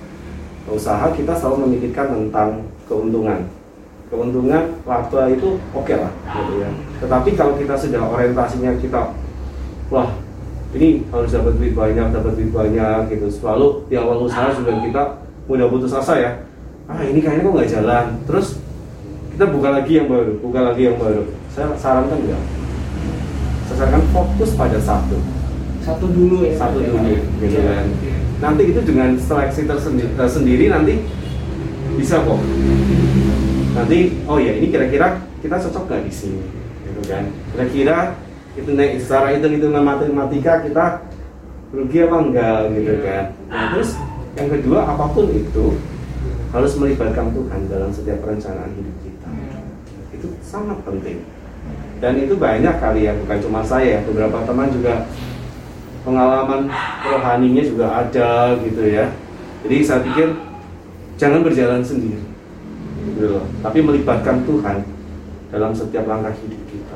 usaha 0.67 1.07
kita 1.15 1.35
selalu 1.35 1.71
memikirkan 1.71 2.07
tentang 2.11 2.67
keuntungan. 2.87 3.47
Keuntungan 4.07 4.75
laba 4.87 5.23
itu 5.31 5.59
oke 5.71 5.95
lah, 5.95 6.11
gitu 6.31 6.63
ya. 6.63 6.71
Tetapi 7.03 7.31
kalau 7.35 7.55
kita 7.59 7.75
sudah 7.75 8.03
orientasinya 8.07 8.75
kita, 8.79 9.15
wah 9.91 10.11
ini 10.77 11.09
harus 11.09 11.33
dapat 11.33 11.57
duit 11.57 11.73
banyak, 11.73 12.07
dapat 12.13 12.33
duit 12.37 12.53
banyak 12.53 13.01
gitu. 13.17 13.27
Selalu 13.33 13.89
di 13.89 13.97
awal 13.97 14.21
usaha 14.29 14.53
sudah 14.53 14.77
kita 14.85 15.03
mudah 15.49 15.67
putus 15.73 15.97
asa 15.97 16.15
ya. 16.21 16.31
Ah 16.87 17.01
ini 17.03 17.19
kayaknya 17.25 17.49
kok 17.49 17.55
nggak 17.57 17.71
jalan. 17.73 18.07
Terus 18.29 18.47
kita 19.33 19.45
buka 19.49 19.69
lagi 19.73 19.93
yang 19.97 20.09
baru, 20.13 20.33
buka 20.39 20.61
lagi 20.61 20.83
yang 20.93 20.97
baru. 21.01 21.25
Saya 21.49 21.73
sarankan 21.81 22.21
enggak. 22.21 22.43
Saya 23.67 23.77
sarankan 23.81 24.05
fokus 24.13 24.51
pada 24.53 24.79
satu. 24.79 25.19
Satu 25.81 26.05
dulu 26.13 26.45
ya. 26.45 26.55
Satu 26.61 26.79
ya, 26.85 26.93
dulu, 26.93 26.99
Kak? 27.01 27.25
gitu 27.41 27.61
kan. 27.65 27.85
iya. 28.05 28.17
Nanti 28.37 28.63
itu 28.69 28.81
dengan 28.85 29.17
seleksi 29.17 29.65
tersendiri, 29.65 30.13
sendiri 30.29 30.65
nanti 30.69 30.95
bisa 31.97 32.21
kok. 32.21 32.41
Nanti 33.73 33.99
oh 34.29 34.37
ya 34.37 34.53
ini 34.61 34.69
kira-kira 34.69 35.25
kita 35.41 35.57
cocok 35.57 35.85
nggak 35.89 36.03
di 36.05 36.13
sini, 36.13 36.45
gitu 36.85 37.01
kan? 37.09 37.25
Kira-kira 37.57 38.19
itu 38.57 38.71
naik 38.73 39.05
secara 39.05 39.37
hitung 39.37 39.53
hitungan 39.53 39.85
matematika 39.85 40.65
kita 40.65 41.05
rugi 41.77 41.99
apa 42.09 42.17
enggak 42.25 42.59
gitu 42.73 42.95
kan? 43.05 43.25
Nah, 43.53 43.65
terus 43.77 43.91
yang 44.37 44.49
kedua 44.49 44.81
apa 44.89 45.05
pun 45.13 45.29
itu 45.29 45.77
harus 46.57 46.73
melibatkan 46.81 47.37
Tuhan 47.37 47.61
dalam 47.69 47.91
setiap 47.93 48.25
perencanaan 48.25 48.73
hidup 48.73 48.97
kita. 49.05 49.29
Itu 50.17 50.27
sangat 50.41 50.81
penting. 50.89 51.21
Dan 52.01 52.17
itu 52.21 52.37
banyak 52.37 52.77
kali 52.81 53.09
ya, 53.09 53.13
bukan 53.17 53.39
cuma 53.45 53.61
saya, 53.65 54.05
beberapa 54.05 54.45
teman 54.45 54.69
juga 54.73 55.09
pengalaman 56.05 56.71
rohaninya 57.03 57.65
juga 57.65 57.87
ada 58.05 58.57
gitu 58.63 58.83
ya. 58.85 59.13
Jadi 59.67 59.77
saya 59.83 60.01
pikir 60.07 60.29
jangan 61.17 61.41
berjalan 61.43 61.83
sendiri, 61.83 62.23
gitu 63.11 63.41
loh. 63.41 63.45
Tapi 63.65 63.79
melibatkan 63.83 64.45
Tuhan 64.47 64.85
dalam 65.51 65.73
setiap 65.73 66.05
langkah 66.07 66.37
hidup 66.37 66.63
kita. 66.71 66.96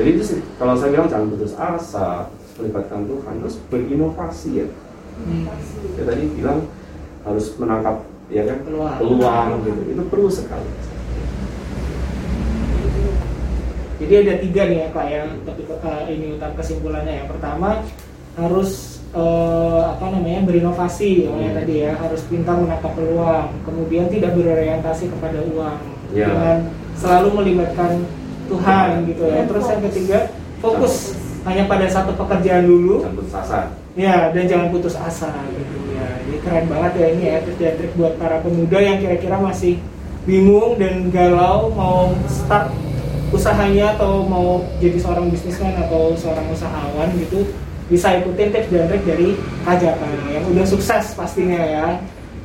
Jadi 0.00 0.16
itu 0.16 0.24
sih, 0.24 0.40
kalau 0.56 0.72
saya 0.72 0.96
bilang 0.96 1.12
jangan 1.12 1.28
putus 1.28 1.52
asa, 1.52 2.32
melibatkan 2.56 3.04
Tuhan, 3.04 3.34
terus 3.44 3.56
berinovasi 3.68 4.64
ya. 4.64 4.66
Hmm. 5.20 5.44
Saya 5.92 6.04
tadi 6.08 6.24
bilang 6.32 6.64
harus 7.20 7.52
menangkap 7.60 8.00
ya 8.32 8.48
kan 8.48 8.64
Peluang. 8.64 8.96
peluang 8.96 9.48
gitu. 9.60 9.80
Itu 9.92 10.02
perlu 10.08 10.28
sekali. 10.32 10.64
Jadi 14.00 14.14
ada 14.16 14.34
tiga 14.40 14.62
nih 14.64 14.78
ya 14.80 14.88
kak 14.88 15.06
ya 15.12 15.22
tapi 15.44 15.62
eh, 15.68 16.02
ini 16.08 16.26
utama 16.40 16.54
kesimpulannya 16.56 17.12
ya. 17.20 17.24
Pertama 17.28 17.84
harus 18.40 18.70
eh, 19.12 19.82
apa 19.84 20.06
namanya 20.08 20.48
berinovasi 20.48 21.28
ya 21.28 21.30
Hmm. 21.36 21.52
tadi 21.52 21.74
ya 21.84 21.92
harus 22.00 22.24
pintar 22.24 22.56
menangkap 22.56 22.96
peluang. 22.96 23.52
Kemudian 23.68 24.08
tidak 24.08 24.32
berorientasi 24.32 25.12
kepada 25.12 25.44
uang 25.44 25.76
Ya. 26.10 26.26
dengan 26.26 26.56
selalu 26.96 27.28
melibatkan 27.36 28.02
Tuhan 28.50 28.88
gitu 29.06 29.22
ya. 29.30 29.40
Terus 29.46 29.64
yang 29.70 29.82
ketiga 29.86 30.18
fokus 30.58 30.94
hanya 31.46 31.64
pada 31.64 31.86
satu 31.88 32.12
pekerjaan 32.18 32.68
dulu 32.68 33.00
Jangan 33.06 33.16
putus 33.16 33.34
asa. 33.38 33.58
Ya, 33.98 34.30
dan 34.30 34.44
jangan 34.46 34.68
putus 34.74 34.94
asa 34.98 35.30
gitu 35.54 35.76
ya. 35.94 36.06
Jadi 36.26 36.38
keren 36.42 36.66
banget 36.66 36.92
ya 36.98 37.06
ini 37.14 37.24
ya 37.30 37.36
tips 37.46 37.58
dan 37.58 37.74
trik 37.78 37.92
buat 37.94 38.14
para 38.18 38.42
pemuda 38.42 38.78
yang 38.78 38.98
kira-kira 38.98 39.36
masih 39.38 39.78
bingung 40.28 40.76
dan 40.76 41.08
galau 41.08 41.72
mau 41.72 42.12
start 42.28 42.70
usahanya 43.30 43.94
atau 43.94 44.26
mau 44.26 44.66
jadi 44.82 44.98
seorang 44.98 45.30
bisnismen 45.30 45.74
atau 45.78 46.18
seorang 46.18 46.44
usahawan 46.50 47.08
gitu 47.14 47.46
bisa 47.86 48.18
ikutin 48.18 48.50
tips 48.54 48.70
dan 48.70 48.86
trik 48.90 49.02
dari 49.06 49.28
Kak 49.66 49.78
Jaka 49.82 50.06
yang 50.34 50.44
udah 50.50 50.66
sukses 50.66 51.14
pastinya 51.14 51.58
ya. 51.58 51.86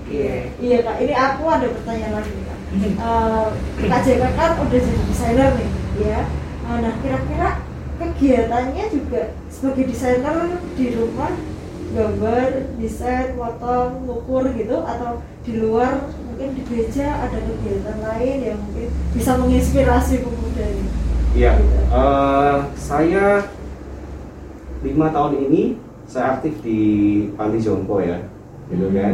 Iya. 0.06 0.54
Iya 0.62 0.78
kak, 0.86 0.96
ini 1.02 1.14
aku 1.18 1.44
ada 1.50 1.66
pertanyaan 1.66 2.14
lagi 2.22 2.30
kak. 2.30 2.60
Eh, 2.86 3.46
kak 3.90 4.02
Jeka 4.06 4.30
kan 4.38 4.52
udah 4.62 4.80
jadi 4.80 5.02
desainer 5.10 5.50
nih, 5.58 5.70
ya. 6.02 6.22
Eh, 6.66 6.78
Nah 6.82 6.94
kira-kira 7.00 7.50
kegiatannya 7.96 8.86
juga 8.92 9.22
sebagai 9.48 9.88
desainer 9.88 10.60
di 10.76 10.86
rumah 10.92 11.32
gambar, 11.96 12.76
desain, 12.76 13.40
potong, 13.40 14.04
ngukur 14.04 14.52
gitu 14.52 14.84
atau 14.84 15.24
di 15.48 15.62
luar 15.62 16.12
mungkin 16.28 16.52
di 16.52 16.62
gereja 16.68 17.24
ada 17.24 17.40
kegiatan 17.40 18.04
lain 18.04 18.38
yang 18.44 18.58
mungkin 18.60 18.92
bisa 19.16 19.40
menginspirasi 19.40 20.20
pemuda 20.20 20.66
ini. 20.68 20.86
Iya, 21.36 21.52
Gitu. 21.56 21.78
eh, 21.94 22.58
saya 22.76 23.26
lima 24.84 25.08
tahun 25.10 25.34
ini 25.48 25.64
saya 26.06 26.38
aktif 26.38 26.60
di 26.62 26.80
Panti 27.34 27.64
Jompo 27.64 28.04
ya, 28.04 28.20
gitu 28.68 28.92
kan. 28.92 29.14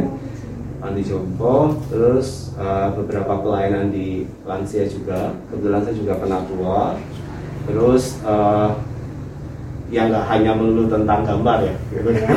Panti 0.82 1.06
Jompo, 1.06 1.78
terus 1.86 2.50
eh, 2.58 2.88
beberapa 2.98 3.38
pelayanan 3.38 3.94
di 3.94 4.26
lansia 4.42 4.82
juga. 4.90 5.30
Kebetulan 5.46 5.86
saya 5.86 5.94
juga 5.94 6.14
penatua. 6.18 6.98
Terus 7.70 8.18
eh, 8.26 8.68
ya 9.94 10.10
nggak 10.10 10.26
hanya 10.26 10.58
melulu 10.58 10.90
tentang 10.90 11.22
gambar 11.22 11.58
ya, 11.62 11.74
gitu 11.94 12.10
kan. 12.18 12.36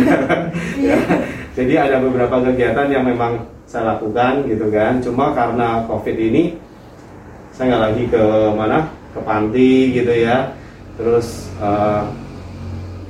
Iya. 0.77 0.97
Jadi 1.57 1.73
ada 1.73 1.97
beberapa 1.97 2.37
kegiatan 2.45 2.85
yang 2.93 3.01
memang 3.09 3.49
saya 3.65 3.97
lakukan 3.97 4.45
gitu 4.45 4.69
kan. 4.69 5.01
Cuma 5.01 5.33
karena 5.33 5.81
COVID 5.89 6.13
ini 6.13 6.53
saya 7.49 7.73
nggak 7.73 7.83
lagi 7.89 8.03
ke 8.13 8.23
mana 8.53 8.93
ke 9.09 9.19
panti 9.25 9.89
gitu 9.89 10.13
ya. 10.13 10.53
Terus 11.01 11.49
eh, 11.57 12.01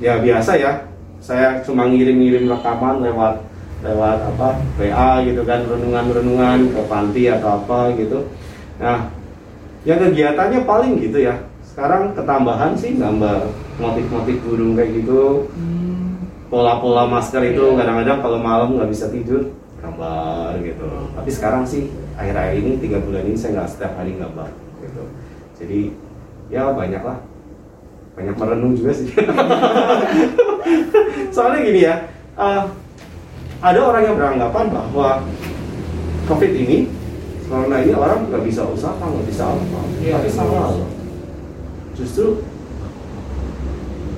ya 0.00 0.16
biasa 0.16 0.56
ya. 0.56 0.72
Saya 1.20 1.60
cuma 1.60 1.92
ngirim-ngirim 1.92 2.48
rekaman 2.48 3.04
lewat 3.04 3.44
lewat 3.84 4.18
apa 4.34 4.48
WA 4.78 5.10
gitu 5.24 5.42
kan 5.44 5.60
renungan-renungan 5.64 6.58
ke 6.72 6.80
panti 6.88 7.28
atau 7.28 7.60
apa 7.60 7.92
gitu. 7.96 8.28
Nah, 8.80 9.12
ya 9.84 9.94
kegiatannya 9.96 10.64
paling 10.64 11.00
gitu 11.00 11.20
ya. 11.20 11.44
Sekarang 11.60 12.16
ketambahan 12.16 12.72
sih 12.72 12.96
gambar 12.96 13.52
motif-motif 13.76 14.40
burung 14.40 14.72
kayak 14.72 15.04
gitu 15.04 15.52
Hmm. 15.52 16.24
pola-pola 16.48 17.04
masker 17.04 17.44
itu 17.44 17.60
Iya. 17.60 17.76
kadang-kadang 17.84 18.18
kalau 18.24 18.38
malam 18.40 18.72
nggak 18.78 18.88
bisa 18.88 19.12
tidur 19.12 19.52
gambar 19.84 20.56
gitu 20.64 20.88
tapi 21.12 21.28
sekarang 21.28 21.62
sih 21.68 21.92
akhir-akhir 22.16 22.56
ini 22.56 22.72
tiga 22.80 22.96
bulan 23.04 23.28
ini 23.28 23.36
saya 23.36 23.60
nggak 23.60 23.68
setiap 23.68 23.92
hari 24.00 24.16
gambar 24.16 24.48
gitu 24.80 25.02
jadi 25.60 25.80
ya 26.48 26.72
banyak 26.72 27.02
lah 27.04 27.20
banyak 28.16 28.34
merenung 28.34 28.72
juga 28.72 28.96
sih 28.96 29.12
soalnya 31.34 31.60
gini 31.60 31.80
ya 31.84 31.94
eh, 32.40 32.62
ada 33.56 33.80
orang 33.82 34.02
yang 34.04 34.16
beranggapan 34.16 34.66
bahwa 34.68 35.08
covid 36.26 36.52
ini 36.52 36.78
corona 37.46 37.76
ini 37.78 37.92
orang 37.92 38.26
nggak 38.26 38.42
bisa 38.42 38.62
usaha 38.66 38.92
nggak 38.94 39.26
bisa 39.26 39.44
apa 39.48 39.80
Iya. 40.02 40.12
tapi 40.18 40.28
salah 40.28 40.74
loh. 40.74 40.90
justru 41.94 42.42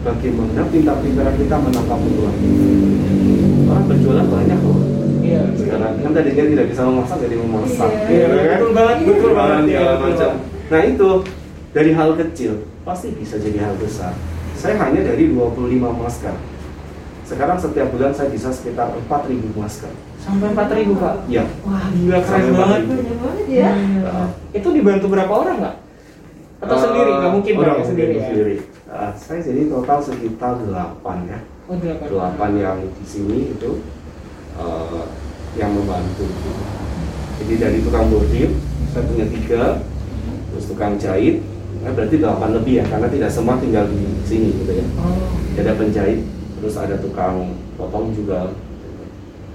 bagaimana 0.00 0.62
pintar-pintar 0.66 1.28
kita 1.34 1.56
menangkap 1.56 1.98
peluang 1.98 2.36
orang 3.68 3.84
berjualan 3.86 4.26
banyak 4.26 4.60
loh 4.60 4.80
Iya. 5.20 5.42
sekarang 5.54 5.92
kan 6.00 6.10
tadi 6.10 6.30
dia 6.32 6.46
tidak 6.48 6.66
bisa 6.72 6.82
memasak 6.82 7.18
jadi 7.20 7.34
memasak 7.36 7.90
Iya. 8.08 8.24
gitu 8.24 8.36
kan? 8.38 8.48
Betul 8.48 8.72
banget, 8.72 8.96
betul 9.04 9.32
banget, 9.36 9.62
iya, 9.68 9.80
betul. 9.84 10.00
macam 10.02 10.30
nah 10.68 10.80
itu 10.82 11.08
dari 11.68 11.90
hal 11.92 12.10
kecil 12.16 12.52
pasti 12.82 13.08
bisa 13.12 13.36
jadi 13.36 13.58
hal 13.60 13.74
besar 13.76 14.12
saya 14.56 14.74
hanya 14.78 15.04
dari 15.04 15.30
25 15.30 15.68
masker 15.94 16.34
sekarang 17.28 17.56
setiap 17.56 17.88
bulan 17.90 18.10
saya 18.10 18.28
bisa 18.28 18.48
sekitar 18.48 18.88
4000 19.04 19.52
masker 19.52 19.92
Sampai 20.18 20.48
4000 20.50 20.96
kak. 20.96 21.14
ya 21.28 21.44
Wah 21.62 21.84
gila 21.88 22.18
keren 22.20 22.40
Sampai 22.42 22.54
banget. 22.54 22.80
4.000. 22.80 22.88
Banyak 22.90 23.18
banget 23.18 23.46
ya. 23.46 23.70
Hmm. 23.70 24.28
Itu 24.50 24.68
dibantu 24.70 25.06
berapa 25.08 25.32
orang 25.34 25.56
nggak? 25.58 25.76
Atau 26.58 26.74
Eh, 26.74 26.82
sendiri? 26.82 27.10
Nggak 27.12 27.32
mungkin 27.32 27.52
oh, 27.52 27.60
Kak, 27.60 27.68
nggak 27.70 27.86
sendiri 27.86 28.12
ya? 28.12 28.24
sendiri. 28.24 28.56
Ah, 28.88 29.10
saya 29.14 29.40
jadi 29.40 29.60
total 29.68 29.98
sekitar 30.00 30.54
8 30.58 30.72
ya 31.24 31.38
Oh 31.68 31.76
delapan. 31.76 32.06
delapan 32.08 32.50
yang 32.56 32.78
di 32.88 33.04
sini 33.04 33.38
itu 33.52 33.70
eh, 34.56 35.04
yang 35.54 35.70
membantu. 35.70 36.24
Jadi 37.38 37.54
dari 37.54 37.78
tukang 37.80 38.08
bordir 38.08 38.50
saya 38.88 39.04
punya 39.04 39.26
tiga, 39.28 39.62
terus 40.50 40.64
tukang 40.66 40.96
jahit, 40.96 41.44
berarti 41.84 42.16
delapan 42.16 42.50
lebih 42.52 42.74
ya 42.74 42.84
karena 42.84 43.06
tidak 43.06 43.30
semua 43.30 43.54
tinggal 43.56 43.84
di 43.86 44.00
sini 44.24 44.48
gitu 44.56 44.72
ya. 44.74 44.86
Oh. 44.98 45.30
Ada 45.54 45.72
penjahit, 45.74 46.20
terus 46.58 46.76
ada 46.76 46.98
tukang 46.98 47.54
potong 47.74 48.14
juga. 48.14 48.52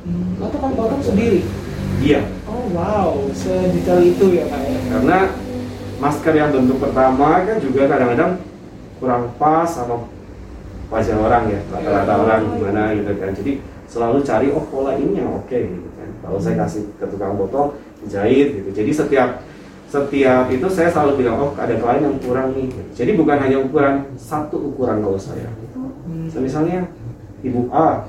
Hmm. 0.03 0.39
Oh, 0.41 0.49
tukang 0.51 0.73
potong 0.75 1.03
sendiri. 1.03 1.43
Iya, 2.03 2.25
Oh 2.53 2.69
wow, 2.75 3.09
sedetail 3.33 4.01
itu 4.03 4.37
ya 4.37 4.45
kak 4.45 4.61
ya. 4.61 4.77
karena 4.93 5.17
masker 5.97 6.33
yang 6.37 6.51
bentuk 6.53 6.77
pertama 6.77 7.41
kan 7.47 7.57
juga 7.57 7.87
kadang-kadang 7.89 8.31
kurang 9.01 9.23
pas 9.41 9.65
sama 9.65 10.05
wajah 10.93 11.17
orang 11.17 11.43
ya 11.49 11.59
rata-rata 11.73 12.13
orang 12.13 12.41
gimana 12.53 12.81
gitu 12.93 13.11
kan 13.17 13.31
jadi 13.33 13.51
selalu 13.89 14.17
cari 14.21 14.47
oh 14.53 14.63
pola 14.69 14.93
ini 14.99 15.17
yang 15.17 15.33
oke 15.33 15.49
gitu 15.49 15.89
kan 15.97 16.09
kalau 16.21 16.37
saya 16.37 16.55
kasih 16.61 16.93
ke 16.99 17.05
tukang 17.09 17.33
potong 17.39 17.73
jahit 18.05 18.53
gitu 18.61 18.69
jadi 18.69 18.91
setiap 18.93 19.29
setiap 19.89 20.45
itu 20.53 20.67
saya 20.69 20.93
selalu 20.93 21.25
bilang 21.25 21.41
oh 21.41 21.51
ada 21.57 21.73
klien 21.73 22.05
yang 22.05 22.17
kurang 22.21 22.53
nih 22.53 22.69
jadi 22.93 23.17
bukan 23.17 23.37
hanya 23.39 23.57
ukuran 23.63 24.13
satu 24.19 24.59
ukuran 24.75 25.01
kalau 25.01 25.17
saya 25.17 25.49
Hmm. 26.23 26.31
So, 26.31 26.39
misalnya 26.39 26.87
ibu 27.43 27.67
A 27.75 28.07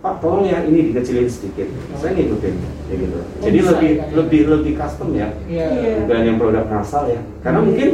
Pak 0.00 0.16
tolong 0.24 0.48
ya 0.48 0.64
ini 0.64 0.92
dikecilin 0.92 1.28
sedikit 1.28 1.68
saya 2.00 2.16
ngikutin 2.16 2.56
kayak 2.88 2.98
gitu 3.04 3.18
jadi 3.44 3.56
bisa 3.60 3.72
lebih 3.76 3.90
ya, 3.92 4.00
ya? 4.00 4.04
lebih 4.16 4.40
lebih 4.48 4.72
custom 4.80 5.08
ya 5.12 5.28
Iya. 5.44 5.66
Iya. 5.76 5.94
bukan 6.04 6.24
yang 6.24 6.38
produk 6.40 6.64
massal 6.68 7.04
ya 7.04 7.20
karena 7.44 7.60
mungkin 7.60 7.88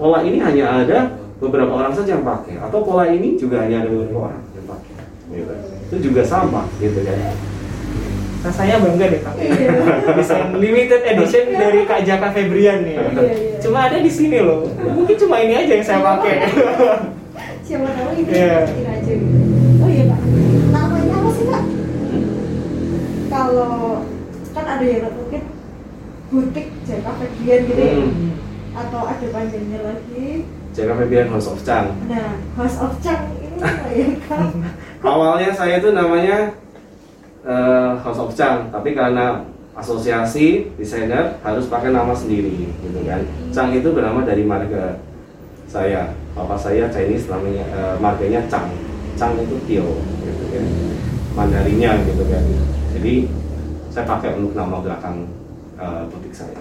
pola 0.00 0.18
ini 0.24 0.40
hanya 0.40 0.64
ada 0.84 0.98
beberapa 1.40 1.72
orang 1.72 1.92
saja 1.92 2.16
yang 2.16 2.24
pakai 2.24 2.56
atau 2.56 2.80
pola 2.80 3.04
ini 3.12 3.36
juga 3.36 3.60
hanya 3.64 3.84
ada 3.84 3.88
beberapa 3.92 4.32
orang 4.32 4.40
yang 4.56 4.66
pakai 4.68 4.94
gitu. 5.36 5.52
itu 5.92 5.96
juga 6.12 6.22
sama 6.24 6.64
gitu 6.80 7.00
kan 7.04 7.16
Rasanya 8.44 8.76
bangga 8.76 9.08
deh 9.08 9.20
kak. 9.24 9.34
Iya. 9.40 9.72
Desain 10.20 10.52
limited 10.60 11.00
edition 11.00 11.48
dari 11.56 11.80
Kak 11.88 12.04
Jaka 12.04 12.28
Febrian 12.28 12.84
nih. 12.84 13.00
Iya, 13.00 13.08
iya. 13.24 13.56
Cuma 13.56 13.88
ada 13.88 13.96
di 13.96 14.12
sini 14.12 14.36
loh. 14.44 14.68
Mungkin 14.68 15.16
cuma 15.16 15.40
ini 15.40 15.64
aja 15.64 15.72
yang 15.72 15.80
saya 15.80 16.04
pakai. 16.04 16.44
siapa 17.64 17.88
tahu 17.90 18.10
itu 18.14 18.30
Iya. 18.30 18.68
bikin 18.68 18.86
aja 18.86 19.12
gitu. 19.12 19.36
oh 19.80 19.88
iya 19.88 20.04
pak. 20.06 20.20
Namanya 20.70 21.14
apa 21.16 21.30
sih 21.32 21.44
pak? 21.48 21.62
Kalau 23.26 24.04
kan 24.54 24.66
ada 24.68 24.84
yang 24.86 25.10
mungkin 25.10 25.42
butik 26.30 26.66
jangka 26.84 27.10
Febrian 27.18 27.60
gitu 27.66 27.82
ya. 27.82 27.94
Hmm. 27.98 28.32
atau 28.74 29.00
ada 29.06 29.26
panjangnya 29.30 29.78
lagi. 29.80 30.42
Jaka 30.74 30.92
Febrian 30.98 31.30
House 31.30 31.46
of 31.46 31.62
Chang. 31.62 31.94
Nah 32.10 32.34
House 32.58 32.78
of 32.78 32.94
Chang 32.98 33.22
ini 33.38 33.54
apa 33.62 33.86
ya 33.94 34.06
kak. 34.26 34.50
Awalnya 35.06 35.50
saya 35.54 35.78
itu 35.78 35.94
namanya 35.94 36.50
eh, 37.46 37.90
House 38.02 38.18
of 38.18 38.34
Chang. 38.34 38.66
Tapi 38.74 38.92
karena 38.92 39.46
asosiasi 39.74 40.74
desainer 40.74 41.38
harus 41.40 41.66
pakai 41.66 41.94
nama 41.94 42.10
sendiri 42.12 42.66
gitu 42.82 42.98
kan. 43.06 43.22
Chang 43.54 43.70
itu 43.70 43.94
bernama 43.94 44.26
dari 44.26 44.42
marga 44.42 44.98
saya 45.70 46.10
papa 46.34 46.58
saya 46.58 46.90
Chinese 46.90 47.30
namanya 47.30 47.64
eh, 47.70 47.94
marganya 48.02 48.42
Chang 48.50 48.74
Chang 49.14 49.38
itu 49.38 49.56
Tio 49.70 50.02
gitu 50.26 50.44
kan 50.50 50.66
Mandarinya 51.34 51.90
gitu 52.02 52.22
kan 52.26 52.44
jadi 52.94 53.14
saya 53.94 54.04
pakai 54.10 54.30
untuk 54.42 54.58
nama 54.58 54.82
belakang 54.82 55.30
eh, 55.78 56.02
butik 56.10 56.34
saya 56.34 56.58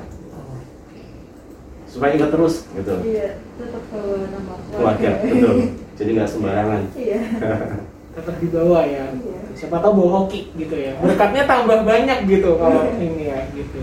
supaya 1.89 2.13
ingat 2.13 2.29
terus 2.29 2.69
gitu 2.73 2.95
iya 3.01 3.41
tetap 3.57 3.83
bawa 3.89 4.17
nama 4.29 4.53
keluarga 4.69 5.11
betul 5.25 5.57
jadi 5.97 6.09
nggak 6.17 6.29
sembarangan 6.29 6.81
iya 6.93 7.21
Tetap 8.13 8.37
di 8.37 8.47
bawah 8.53 8.85
ya. 8.85 9.09
Iya. 9.09 9.39
Siapa 9.57 9.81
tahu 9.81 10.05
bawa 10.05 10.09
hoki 10.21 10.53
gitu 10.53 10.77
ya. 10.77 10.93
Berkatnya 11.01 11.49
tambah 11.49 11.81
banyak 11.81 12.29
gitu 12.29 12.61
kalau 12.61 12.85
ini 12.93 13.25
ya 13.25 13.41
gitu. 13.57 13.81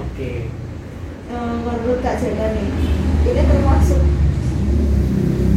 Oke. 0.00 0.48
Eh, 1.28 1.54
menurut 1.60 2.00
Kak 2.00 2.16
Jana 2.16 2.56
nih, 2.56 2.68
ini 3.28 3.42
termasuk 3.44 4.00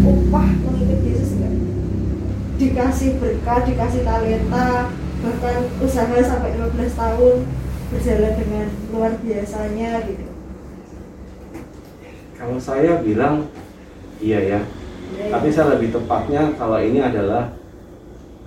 upah 0.01 0.47
mengikut 0.65 0.99
Yesus 1.05 1.37
nggak? 1.37 1.53
Dikasih 2.57 3.09
berkat, 3.17 3.61
dikasih 3.69 4.01
talenta, 4.05 4.89
bahkan 5.21 5.57
usaha 5.81 6.17
sampai 6.21 6.57
15 6.57 6.93
tahun 6.97 7.35
berjalan 7.91 8.33
dengan 8.37 8.67
luar 8.93 9.11
biasanya 9.21 9.91
gitu. 10.07 10.25
Kalau 12.37 12.57
saya 12.57 13.01
bilang 13.05 13.49
iya 14.17 14.39
ya, 14.57 14.61
Ya, 15.11 15.27
tapi 15.27 15.51
ya. 15.51 15.53
saya 15.59 15.75
lebih 15.75 15.91
tepatnya 15.91 16.55
kalau 16.55 16.79
ini 16.79 17.03
adalah 17.03 17.51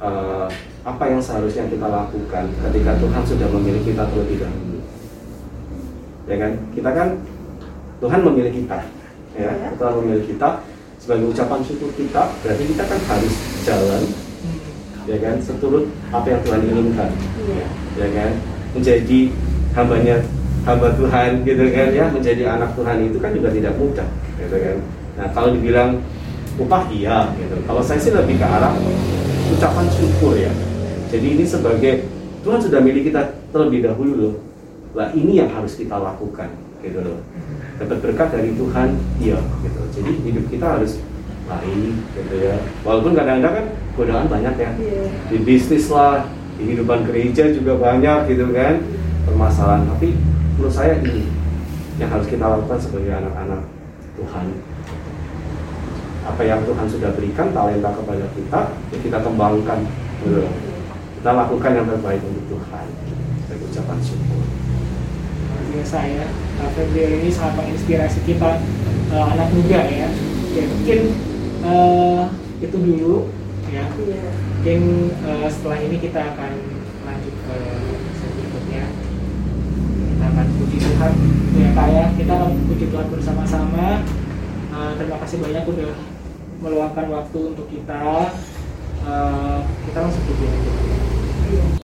eh, 0.01 0.49
apa 0.81 1.05
yang 1.13 1.21
seharusnya 1.21 1.69
kita 1.69 1.87
lakukan 1.87 2.45
ketika 2.51 2.93
Tuhan 2.99 3.23
sudah 3.23 3.49
memilih 3.53 3.83
kita 3.85 4.09
terlebih 4.09 4.49
dahulu. 4.49 4.81
Ya 6.25 6.37
kan? 6.41 6.53
Kita 6.73 6.91
kan 6.97 7.09
Tuhan 8.01 8.21
memilih 8.25 8.53
kita, 8.65 8.79
ya. 9.37 9.51
Ya. 9.53 9.69
Tuhan 9.77 9.93
memilih 10.01 10.25
kita 10.25 10.49
sebagai 11.05 11.29
ucapan 11.37 11.61
syukur 11.61 11.93
kita, 12.01 12.33
berarti 12.41 12.65
kita 12.65 12.85
kan 12.89 13.01
harus 13.13 13.35
jalan, 13.69 14.03
Hmm. 14.41 15.05
ya 15.05 15.17
kan, 15.21 15.37
seturut 15.37 15.85
apa 16.09 16.33
yang 16.33 16.41
Tuhan 16.41 16.61
inginkan. 16.65 17.11
Iya. 17.45 17.67
ya 18.01 18.09
kan? 18.09 18.31
Menjadi 18.73 19.21
hambanya 19.77 20.17
hamba 20.65 20.89
Tuhan 20.97 21.45
gitu 21.45 21.65
kan 21.77 21.89
ya? 21.93 22.09
Menjadi 22.09 22.43
anak 22.49 22.73
Tuhan 22.73 22.97
itu 23.05 23.21
kan 23.21 23.31
juga 23.37 23.53
tidak 23.53 23.77
mudah 23.77 24.09
gitu 24.41 24.57
kan? 24.57 24.77
Nah 25.21 25.29
kalau 25.37 25.53
dibilang 25.53 26.01
upah 26.57 26.89
iya 26.89 27.29
gitu. 27.37 27.57
Kalau 27.69 27.85
saya 27.85 28.01
sih 28.01 28.11
lebih 28.17 28.41
ke 28.41 28.47
arah 28.49 28.73
ucapan 29.53 29.87
syukur 29.93 30.41
ya. 30.41 30.51
Jadi 31.13 31.27
ini 31.37 31.45
sebagai 31.45 32.09
Tuhan 32.41 32.65
sudah 32.65 32.81
milih 32.81 33.13
kita 33.13 33.29
terlebih 33.53 33.85
dahulu 33.85 34.13
loh. 34.17 34.35
Lah 34.97 35.13
ini 35.13 35.37
yang 35.37 35.53
harus 35.53 35.77
kita 35.77 36.01
lakukan 36.01 36.49
gitu 36.85 37.01
loh 37.01 37.19
dapat 37.75 37.99
berkat 37.99 38.29
dari 38.31 38.51
Tuhan 38.55 38.89
iya 39.19 39.39
gitu 39.65 39.81
jadi 39.93 40.11
hidup 40.23 40.45
kita 40.47 40.67
harus 40.79 40.93
baik 41.45 41.93
gitu 42.15 42.35
ya 42.41 42.57
walaupun 42.87 43.13
kadang-kadang 43.13 43.55
kan 43.55 43.67
godaan 43.95 44.27
banyak 44.27 44.55
ya 44.57 44.71
Iya. 44.75 45.05
di 45.29 45.39
bisnis 45.41 45.87
lah, 45.87 46.25
di 46.57 46.67
kehidupan 46.67 47.05
gereja 47.05 47.51
juga 47.51 47.77
banyak 47.77 48.27
gitu 48.27 48.51
kan 48.51 48.81
permasalahan. 49.23 49.87
Tapi 49.87 50.19
menurut 50.57 50.73
saya 50.73 50.99
ini 50.99 51.31
yang 51.95 52.11
harus 52.11 52.27
kita 52.27 52.43
lakukan 52.43 52.79
sebagai 52.81 53.13
anak-anak 53.13 53.63
Tuhan. 54.19 54.47
Apa 56.25 56.43
yang 56.43 56.65
Tuhan 56.65 56.87
sudah 56.89 57.11
berikan 57.13 57.53
talenta 57.53 57.93
kepada 57.93 58.25
kita, 58.33 58.61
ya 58.91 58.99
kita 58.99 59.19
kembangkan. 59.21 59.79
gitu 60.25 60.41
loh. 60.41 60.53
Kita 61.21 61.31
lakukan 61.37 61.71
yang 61.77 61.87
terbaik 61.87 62.23
untuk 62.25 62.45
Tuhan. 62.57 62.87
Saya 63.45 63.57
ucapan 63.61 63.99
syukur. 64.01 64.43
Biasa 65.75 65.99
ya. 66.07 66.27
Kak 66.31 66.71
Febrian 66.79 67.19
ini 67.19 67.31
sangat 67.35 67.59
menginspirasi 67.59 68.23
kita 68.23 68.63
eh, 69.11 69.25
anak 69.35 69.51
muda 69.51 69.81
ya. 69.91 70.09
Ya 70.55 70.65
mungkin 70.71 71.01
eh, 71.67 72.23
itu 72.63 72.77
dulu 72.79 73.15
ya. 73.75 73.85
Iya. 73.91 74.23
Mungkin 74.31 74.81
eh, 75.11 75.47
setelah 75.51 75.79
ini 75.83 75.97
kita 75.99 76.21
akan 76.31 76.53
lanjut 77.05 77.35
ke 77.35 77.57
berikutnya. 78.39 78.85
Kita 80.15 80.25
akan 80.31 80.47
puji 80.63 80.77
Tuhan 80.79 81.13
ya 81.59 81.69
Kak 81.75 81.89
ya. 81.91 82.05
Kita 82.15 82.33
akan 82.39 82.51
puji 82.71 82.85
Tuhan 82.95 83.07
bersama-sama. 83.11 83.87
Eh, 84.75 84.93
terima 84.95 85.17
kasih 85.27 85.37
banyak 85.43 85.65
udah 85.67 85.93
meluangkan 86.63 87.07
waktu 87.11 87.39
untuk 87.51 87.67
kita. 87.67 88.31
Eh, 89.05 89.59
kita 89.91 89.99
langsung 89.99 90.23
puji 90.23 90.45
aja. 90.47 91.84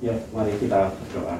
Ya, 0.00 0.14
mari 0.32 0.56
kita 0.56 0.88
berdoa. 0.88 1.36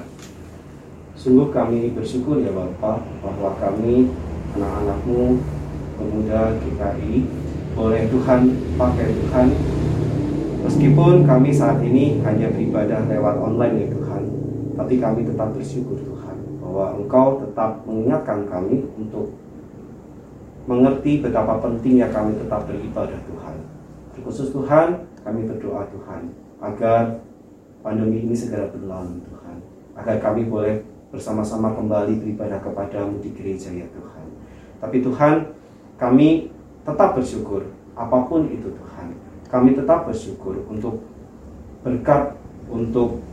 Sungguh 1.17 1.49
kami 1.49 1.97
bersyukur 1.97 2.37
ya 2.37 2.53
Bapak 2.53 3.01
bahwa 3.25 3.49
kami 3.57 4.13
anak-anakmu 4.53 5.41
pemuda 5.97 6.53
GKI 6.61 7.25
boleh 7.73 8.07
Tuhan 8.13 8.39
pakai 8.77 9.09
Tuhan 9.13 9.47
meskipun 10.63 11.25
kami 11.25 11.49
saat 11.49 11.81
ini 11.81 12.21
hanya 12.21 12.53
beribadah 12.53 13.09
lewat 13.09 13.35
online 13.41 13.75
ya 13.83 13.87
Tuhan 13.93 14.23
tapi 14.77 14.95
kami 15.01 15.27
tetap 15.27 15.51
bersyukur 15.55 15.99
Tuhan 15.99 16.37
bahwa 16.61 16.97
Engkau 16.97 17.41
tetap 17.41 17.83
mengingatkan 17.83 18.47
kami 18.47 18.85
untuk 18.95 19.33
mengerti 20.69 21.23
betapa 21.23 21.57
pentingnya 21.59 22.11
kami 22.13 22.37
tetap 22.37 22.67
beribadah 22.69 23.19
Tuhan 23.27 23.55
terkhusus 24.15 24.51
Tuhan 24.51 25.07
kami 25.23 25.47
berdoa 25.47 25.87
Tuhan 25.89 26.21
agar 26.59 27.23
pandemi 27.79 28.23
ini 28.27 28.35
segera 28.35 28.67
berlalu 28.69 29.23
Tuhan. 29.23 29.57
Agar 29.95 30.17
kami 30.19 30.47
boleh 30.47 30.83
bersama-sama 31.09 31.73
kembali 31.73 32.21
beribadah 32.21 32.61
kepadamu 32.61 33.17
di 33.19 33.33
gereja 33.33 33.73
ya 33.73 33.87
Tuhan. 33.89 34.25
Tapi 34.79 34.97
Tuhan 35.01 35.33
kami 35.99 36.53
tetap 36.85 37.17
bersyukur 37.17 37.67
apa 37.97 38.17
pun 38.29 38.47
itu 38.47 38.71
Tuhan. 38.71 39.17
Kami 39.49 39.73
tetap 39.75 40.05
bersyukur 40.05 40.61
untuk 40.69 41.03
berkat 41.81 42.37
untuk 42.69 43.23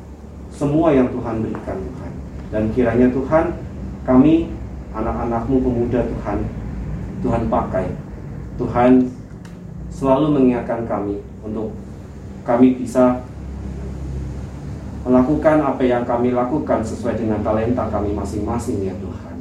semua 0.48 0.94
yang 0.94 1.12
Tuhan 1.12 1.44
berikan 1.44 1.76
Tuhan. 1.76 2.12
Dan 2.50 2.62
kiranya 2.72 3.12
Tuhan 3.12 3.52
kami 4.06 4.48
anak-anakmu 4.96 5.60
pemuda 5.60 6.00
Tuhan 6.06 6.38
Tuhan 7.20 7.42
pakai. 7.50 7.86
Tuhan 8.56 9.12
selalu 9.92 10.26
mengingatkan 10.40 10.88
kami 10.88 11.20
untuk 11.44 11.76
kami 12.46 12.78
bisa 12.80 13.20
melakukan 15.06 15.62
apa 15.62 15.86
yang 15.86 16.02
kami 16.02 16.34
lakukan 16.34 16.82
sesuai 16.82 17.14
dengan 17.14 17.38
talenta 17.46 17.86
kami 17.86 18.10
masing-masing 18.10 18.90
ya 18.90 18.94
Tuhan. 18.98 19.34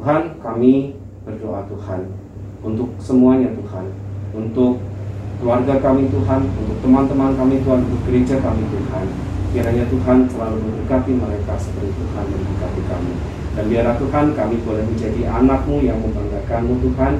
Tuhan, 0.00 0.22
kami 0.40 0.96
berdoa 1.28 1.68
Tuhan 1.68 2.08
untuk 2.64 2.88
semuanya 2.96 3.52
Tuhan, 3.52 3.92
untuk 4.32 4.80
keluarga 5.36 5.76
kami 5.84 6.08
Tuhan, 6.08 6.48
untuk 6.48 6.76
teman-teman 6.80 7.36
kami 7.36 7.60
Tuhan, 7.60 7.84
untuk 7.84 8.00
gereja 8.08 8.40
kami 8.40 8.64
Tuhan. 8.72 9.06
Kiranya 9.52 9.84
Tuhan 9.88 10.18
selalu 10.32 10.56
memberkati 10.64 11.12
mereka 11.12 11.54
seperti 11.60 11.92
Tuhan 11.92 12.24
memberkati 12.32 12.82
kami. 12.88 13.12
Dan 13.56 13.64
biarlah 13.72 13.96
Tuhan 14.00 14.26
kami 14.32 14.56
boleh 14.64 14.84
menjadi 14.84 15.20
anakmu 15.28 15.76
yang 15.84 16.00
membanggakanmu 16.00 16.74
Tuhan, 16.80 17.12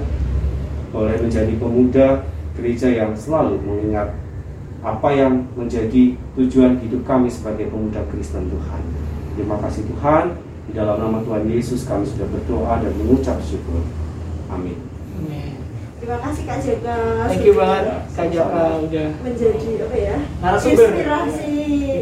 boleh 0.97 1.17
menjadi 1.21 1.53
pemuda 1.61 2.25
gereja 2.57 2.89
yang 2.89 3.13
selalu 3.13 3.61
mengingat 3.61 4.17
apa 4.87 5.09
yang 5.11 5.43
menjadi 5.59 6.15
tujuan 6.39 6.79
hidup 6.79 7.03
kami 7.03 7.27
sebagai 7.27 7.67
pemuda 7.75 8.07
Kristen 8.07 8.47
Tuhan. 8.47 8.83
Terima 9.35 9.59
kasih 9.59 9.83
Tuhan, 9.91 10.39
di 10.71 10.73
dalam 10.79 11.03
nama 11.03 11.19
Tuhan 11.27 11.51
Yesus 11.51 11.83
kami 11.83 12.07
sudah 12.07 12.31
berdoa 12.31 12.79
dan 12.79 12.95
mengucap 12.95 13.43
syukur. 13.43 13.83
Amin. 14.47 14.79
Amin. 15.19 15.59
Terima 15.99 16.23
kasih 16.23 16.43
Kak 16.47 16.59
Jaka. 16.63 16.99
Thank 17.27 17.43
you 17.51 17.55
banget 17.59 17.85
Kak 18.15 18.29
Jaka 18.31 18.63
udah 18.79 19.09
Menjadi 19.27 19.71
apa 19.83 19.97
ya? 19.99 20.17
Narasumber. 20.39 20.87
Inspirasi. 20.95 21.55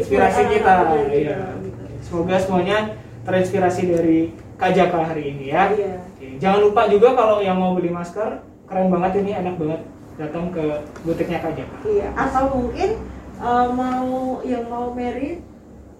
Inspirasi 0.05 0.41
kita, 0.53 0.73
iya. 1.09 1.37
gitu. 1.65 1.83
Semoga 2.05 2.35
semuanya 2.37 2.77
terinspirasi 3.25 3.81
dari 3.89 4.19
Kak 4.61 4.71
Jaka 4.77 4.99
hari 5.09 5.33
ini 5.33 5.49
ya. 5.49 5.73
Iya. 5.73 6.05
Oke, 6.05 6.37
Jangan 6.37 6.59
lupa 6.61 6.85
juga 6.85 7.17
kalau 7.17 7.41
yang 7.41 7.57
mau 7.57 7.73
beli 7.73 7.89
masker, 7.89 8.45
keren 8.69 8.93
banget 8.93 9.25
ini, 9.25 9.31
enak 9.33 9.57
banget. 9.57 9.81
Datang 10.15 10.47
ke 10.49 10.63
butiknya 11.03 11.39
Kak 11.39 11.53
Jaka. 11.53 11.75
Iya, 11.83 12.07
atau 12.15 12.43
mungkin 12.55 12.89
eh, 13.35 13.67
mau 13.69 14.07
yang 14.41 14.65
mau 14.65 14.91
merit 14.91 15.43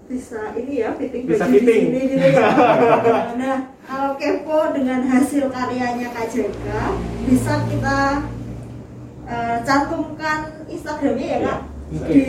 bisa 0.05 0.53
ini 0.53 0.85
ya 0.85 0.93
fitting 0.93 1.25
Bisa 1.25 1.43
baju 1.43 1.51
fitting. 1.51 1.81
di 1.89 1.97
sini 1.97 2.13
gitu 2.13 2.25
ya. 2.29 2.45
nah, 3.41 3.57
kalau 3.83 4.13
kepo 4.15 4.59
dengan 4.71 5.01
hasil 5.03 5.49
karyanya 5.49 6.13
Kak 6.13 6.29
Jaka, 6.29 6.81
bisa 7.25 7.53
kita 7.67 7.99
eh, 9.25 9.57
cantumkan 9.61 10.39
Instagramnya 10.65 11.27
ya 11.27 11.39
Kak 11.43 11.59
Oke. 11.91 12.07
di 12.07 12.25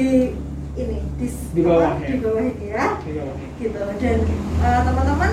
ini 0.76 0.98
di, 1.16 1.26
Di 1.54 1.60
bawah, 1.62 1.88
apa, 1.88 2.02
ya. 2.02 2.08
di 2.10 2.16
bawah 2.20 2.42
ini 2.42 2.66
ya 2.68 2.86
Di 3.00 3.10
bawah. 3.14 3.36
gitu 3.56 3.80
dan 3.96 4.18
eh, 4.60 4.80
teman-teman 4.82 5.32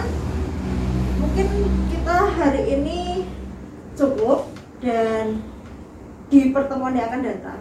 mungkin 1.18 1.48
kita 1.90 2.18
hari 2.38 2.62
ini 2.70 3.00
cukup 3.96 4.48
dan 4.80 5.40
di 6.34 6.50
pertemuan 6.50 6.98
yang 6.98 7.14
akan 7.14 7.22
datang 7.22 7.60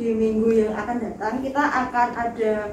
di 0.00 0.16
minggu 0.16 0.48
yang 0.56 0.72
akan 0.72 0.96
datang 0.96 1.44
kita 1.44 1.60
akan 1.60 2.08
ada 2.16 2.72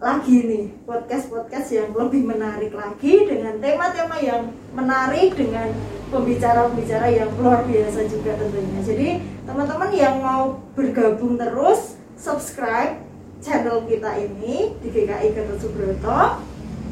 lagi 0.00 0.36
nih 0.48 0.64
podcast-podcast 0.88 1.68
yang 1.76 1.92
lebih 1.92 2.24
menarik 2.24 2.72
lagi 2.72 3.28
dengan 3.28 3.60
tema-tema 3.60 4.16
yang 4.16 4.48
menarik 4.72 5.36
dengan 5.36 5.68
pembicara-pembicara 6.08 7.12
yang 7.12 7.28
luar 7.36 7.66
biasa 7.68 8.06
juga 8.08 8.38
tentunya. 8.38 8.80
Jadi 8.80 9.08
teman-teman 9.44 9.90
yang 9.92 10.22
mau 10.22 10.62
bergabung 10.72 11.36
terus 11.36 11.98
subscribe 12.16 13.02
channel 13.42 13.84
kita 13.90 14.22
ini 14.22 14.72
di 14.80 14.88
GKI 14.88 15.34
Gatot 15.34 15.58
Subroto. 15.60 16.40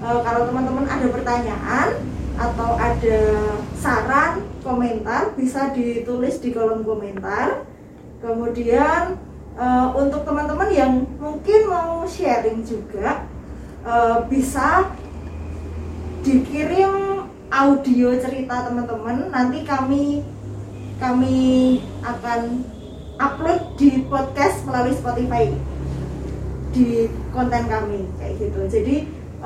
Eh, 0.02 0.20
kalau 0.26 0.42
teman-teman 0.50 0.84
ada 0.84 1.06
pertanyaan 1.08 1.88
atau 2.36 2.74
ada 2.74 3.20
saran, 3.78 4.44
komentar 4.66 5.38
bisa 5.38 5.70
ditulis 5.70 6.42
di 6.42 6.50
kolom 6.50 6.82
komentar. 6.82 7.62
Kemudian 8.18 9.14
eh, 9.54 9.88
untuk 9.94 10.26
teman-teman 10.26 10.70
yang 10.74 11.06
mungkin 11.22 11.70
mau 11.70 12.02
sharing 12.02 12.66
juga 12.66 13.22
eh, 13.86 14.18
bisa 14.26 14.90
dikirim 16.26 17.22
audio 17.54 18.18
cerita 18.18 18.66
teman-teman. 18.66 19.30
Nanti 19.30 19.62
kami 19.62 20.26
kami 20.98 21.38
akan 22.02 22.66
upload 23.22 23.62
di 23.78 24.02
podcast 24.10 24.66
melalui 24.66 24.96
Spotify 24.98 25.46
di 26.74 27.06
konten 27.30 27.64
kami 27.70 28.10
kayak 28.18 28.34
gitu. 28.42 28.60
Jadi 28.66 28.96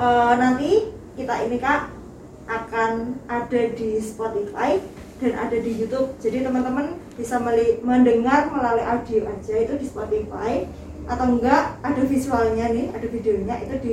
eh, 0.01 0.33
nanti 0.41 0.89
kita 1.13 1.45
ini 1.45 1.61
kak 1.61 2.01
akan 2.49 3.21
ada 3.29 3.61
di 3.77 4.01
Spotify 4.01 4.81
dan 5.21 5.37
ada 5.37 5.53
di 5.53 5.71
YouTube. 5.77 6.17
Jadi 6.17 6.41
teman-teman 6.41 6.97
bisa 7.13 7.37
meli- 7.37 7.77
mendengar 7.85 8.49
melalui 8.49 8.81
audio 8.81 9.29
aja 9.29 9.55
itu 9.55 9.73
di 9.77 9.85
Spotify 9.85 10.65
atau 11.05 11.37
enggak 11.37 11.77
ada 11.81 12.01
visualnya 12.01 12.73
nih 12.73 12.89
ada 12.89 13.05
videonya 13.05 13.55
itu 13.61 13.75
di 13.81 13.91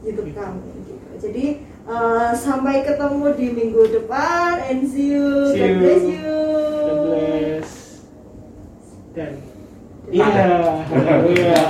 YouTube 0.00 0.32
kami 0.32 0.64
gitu. 0.88 1.04
Jadi 1.20 1.44
eh, 1.84 2.30
sampai 2.32 2.80
ketemu 2.80 3.24
di 3.36 3.46
minggu 3.52 3.82
depan 3.92 4.64
and 4.64 4.88
see 4.88 5.12
you. 5.12 5.52
See 5.52 5.60
God 5.60 5.68
you. 5.68 5.78
bless 5.78 6.02
you. 6.08 6.32
God 6.80 6.98
bless. 7.04 7.68
Dan 9.12 9.32
iya, 10.08 10.32
iya. 11.36 11.60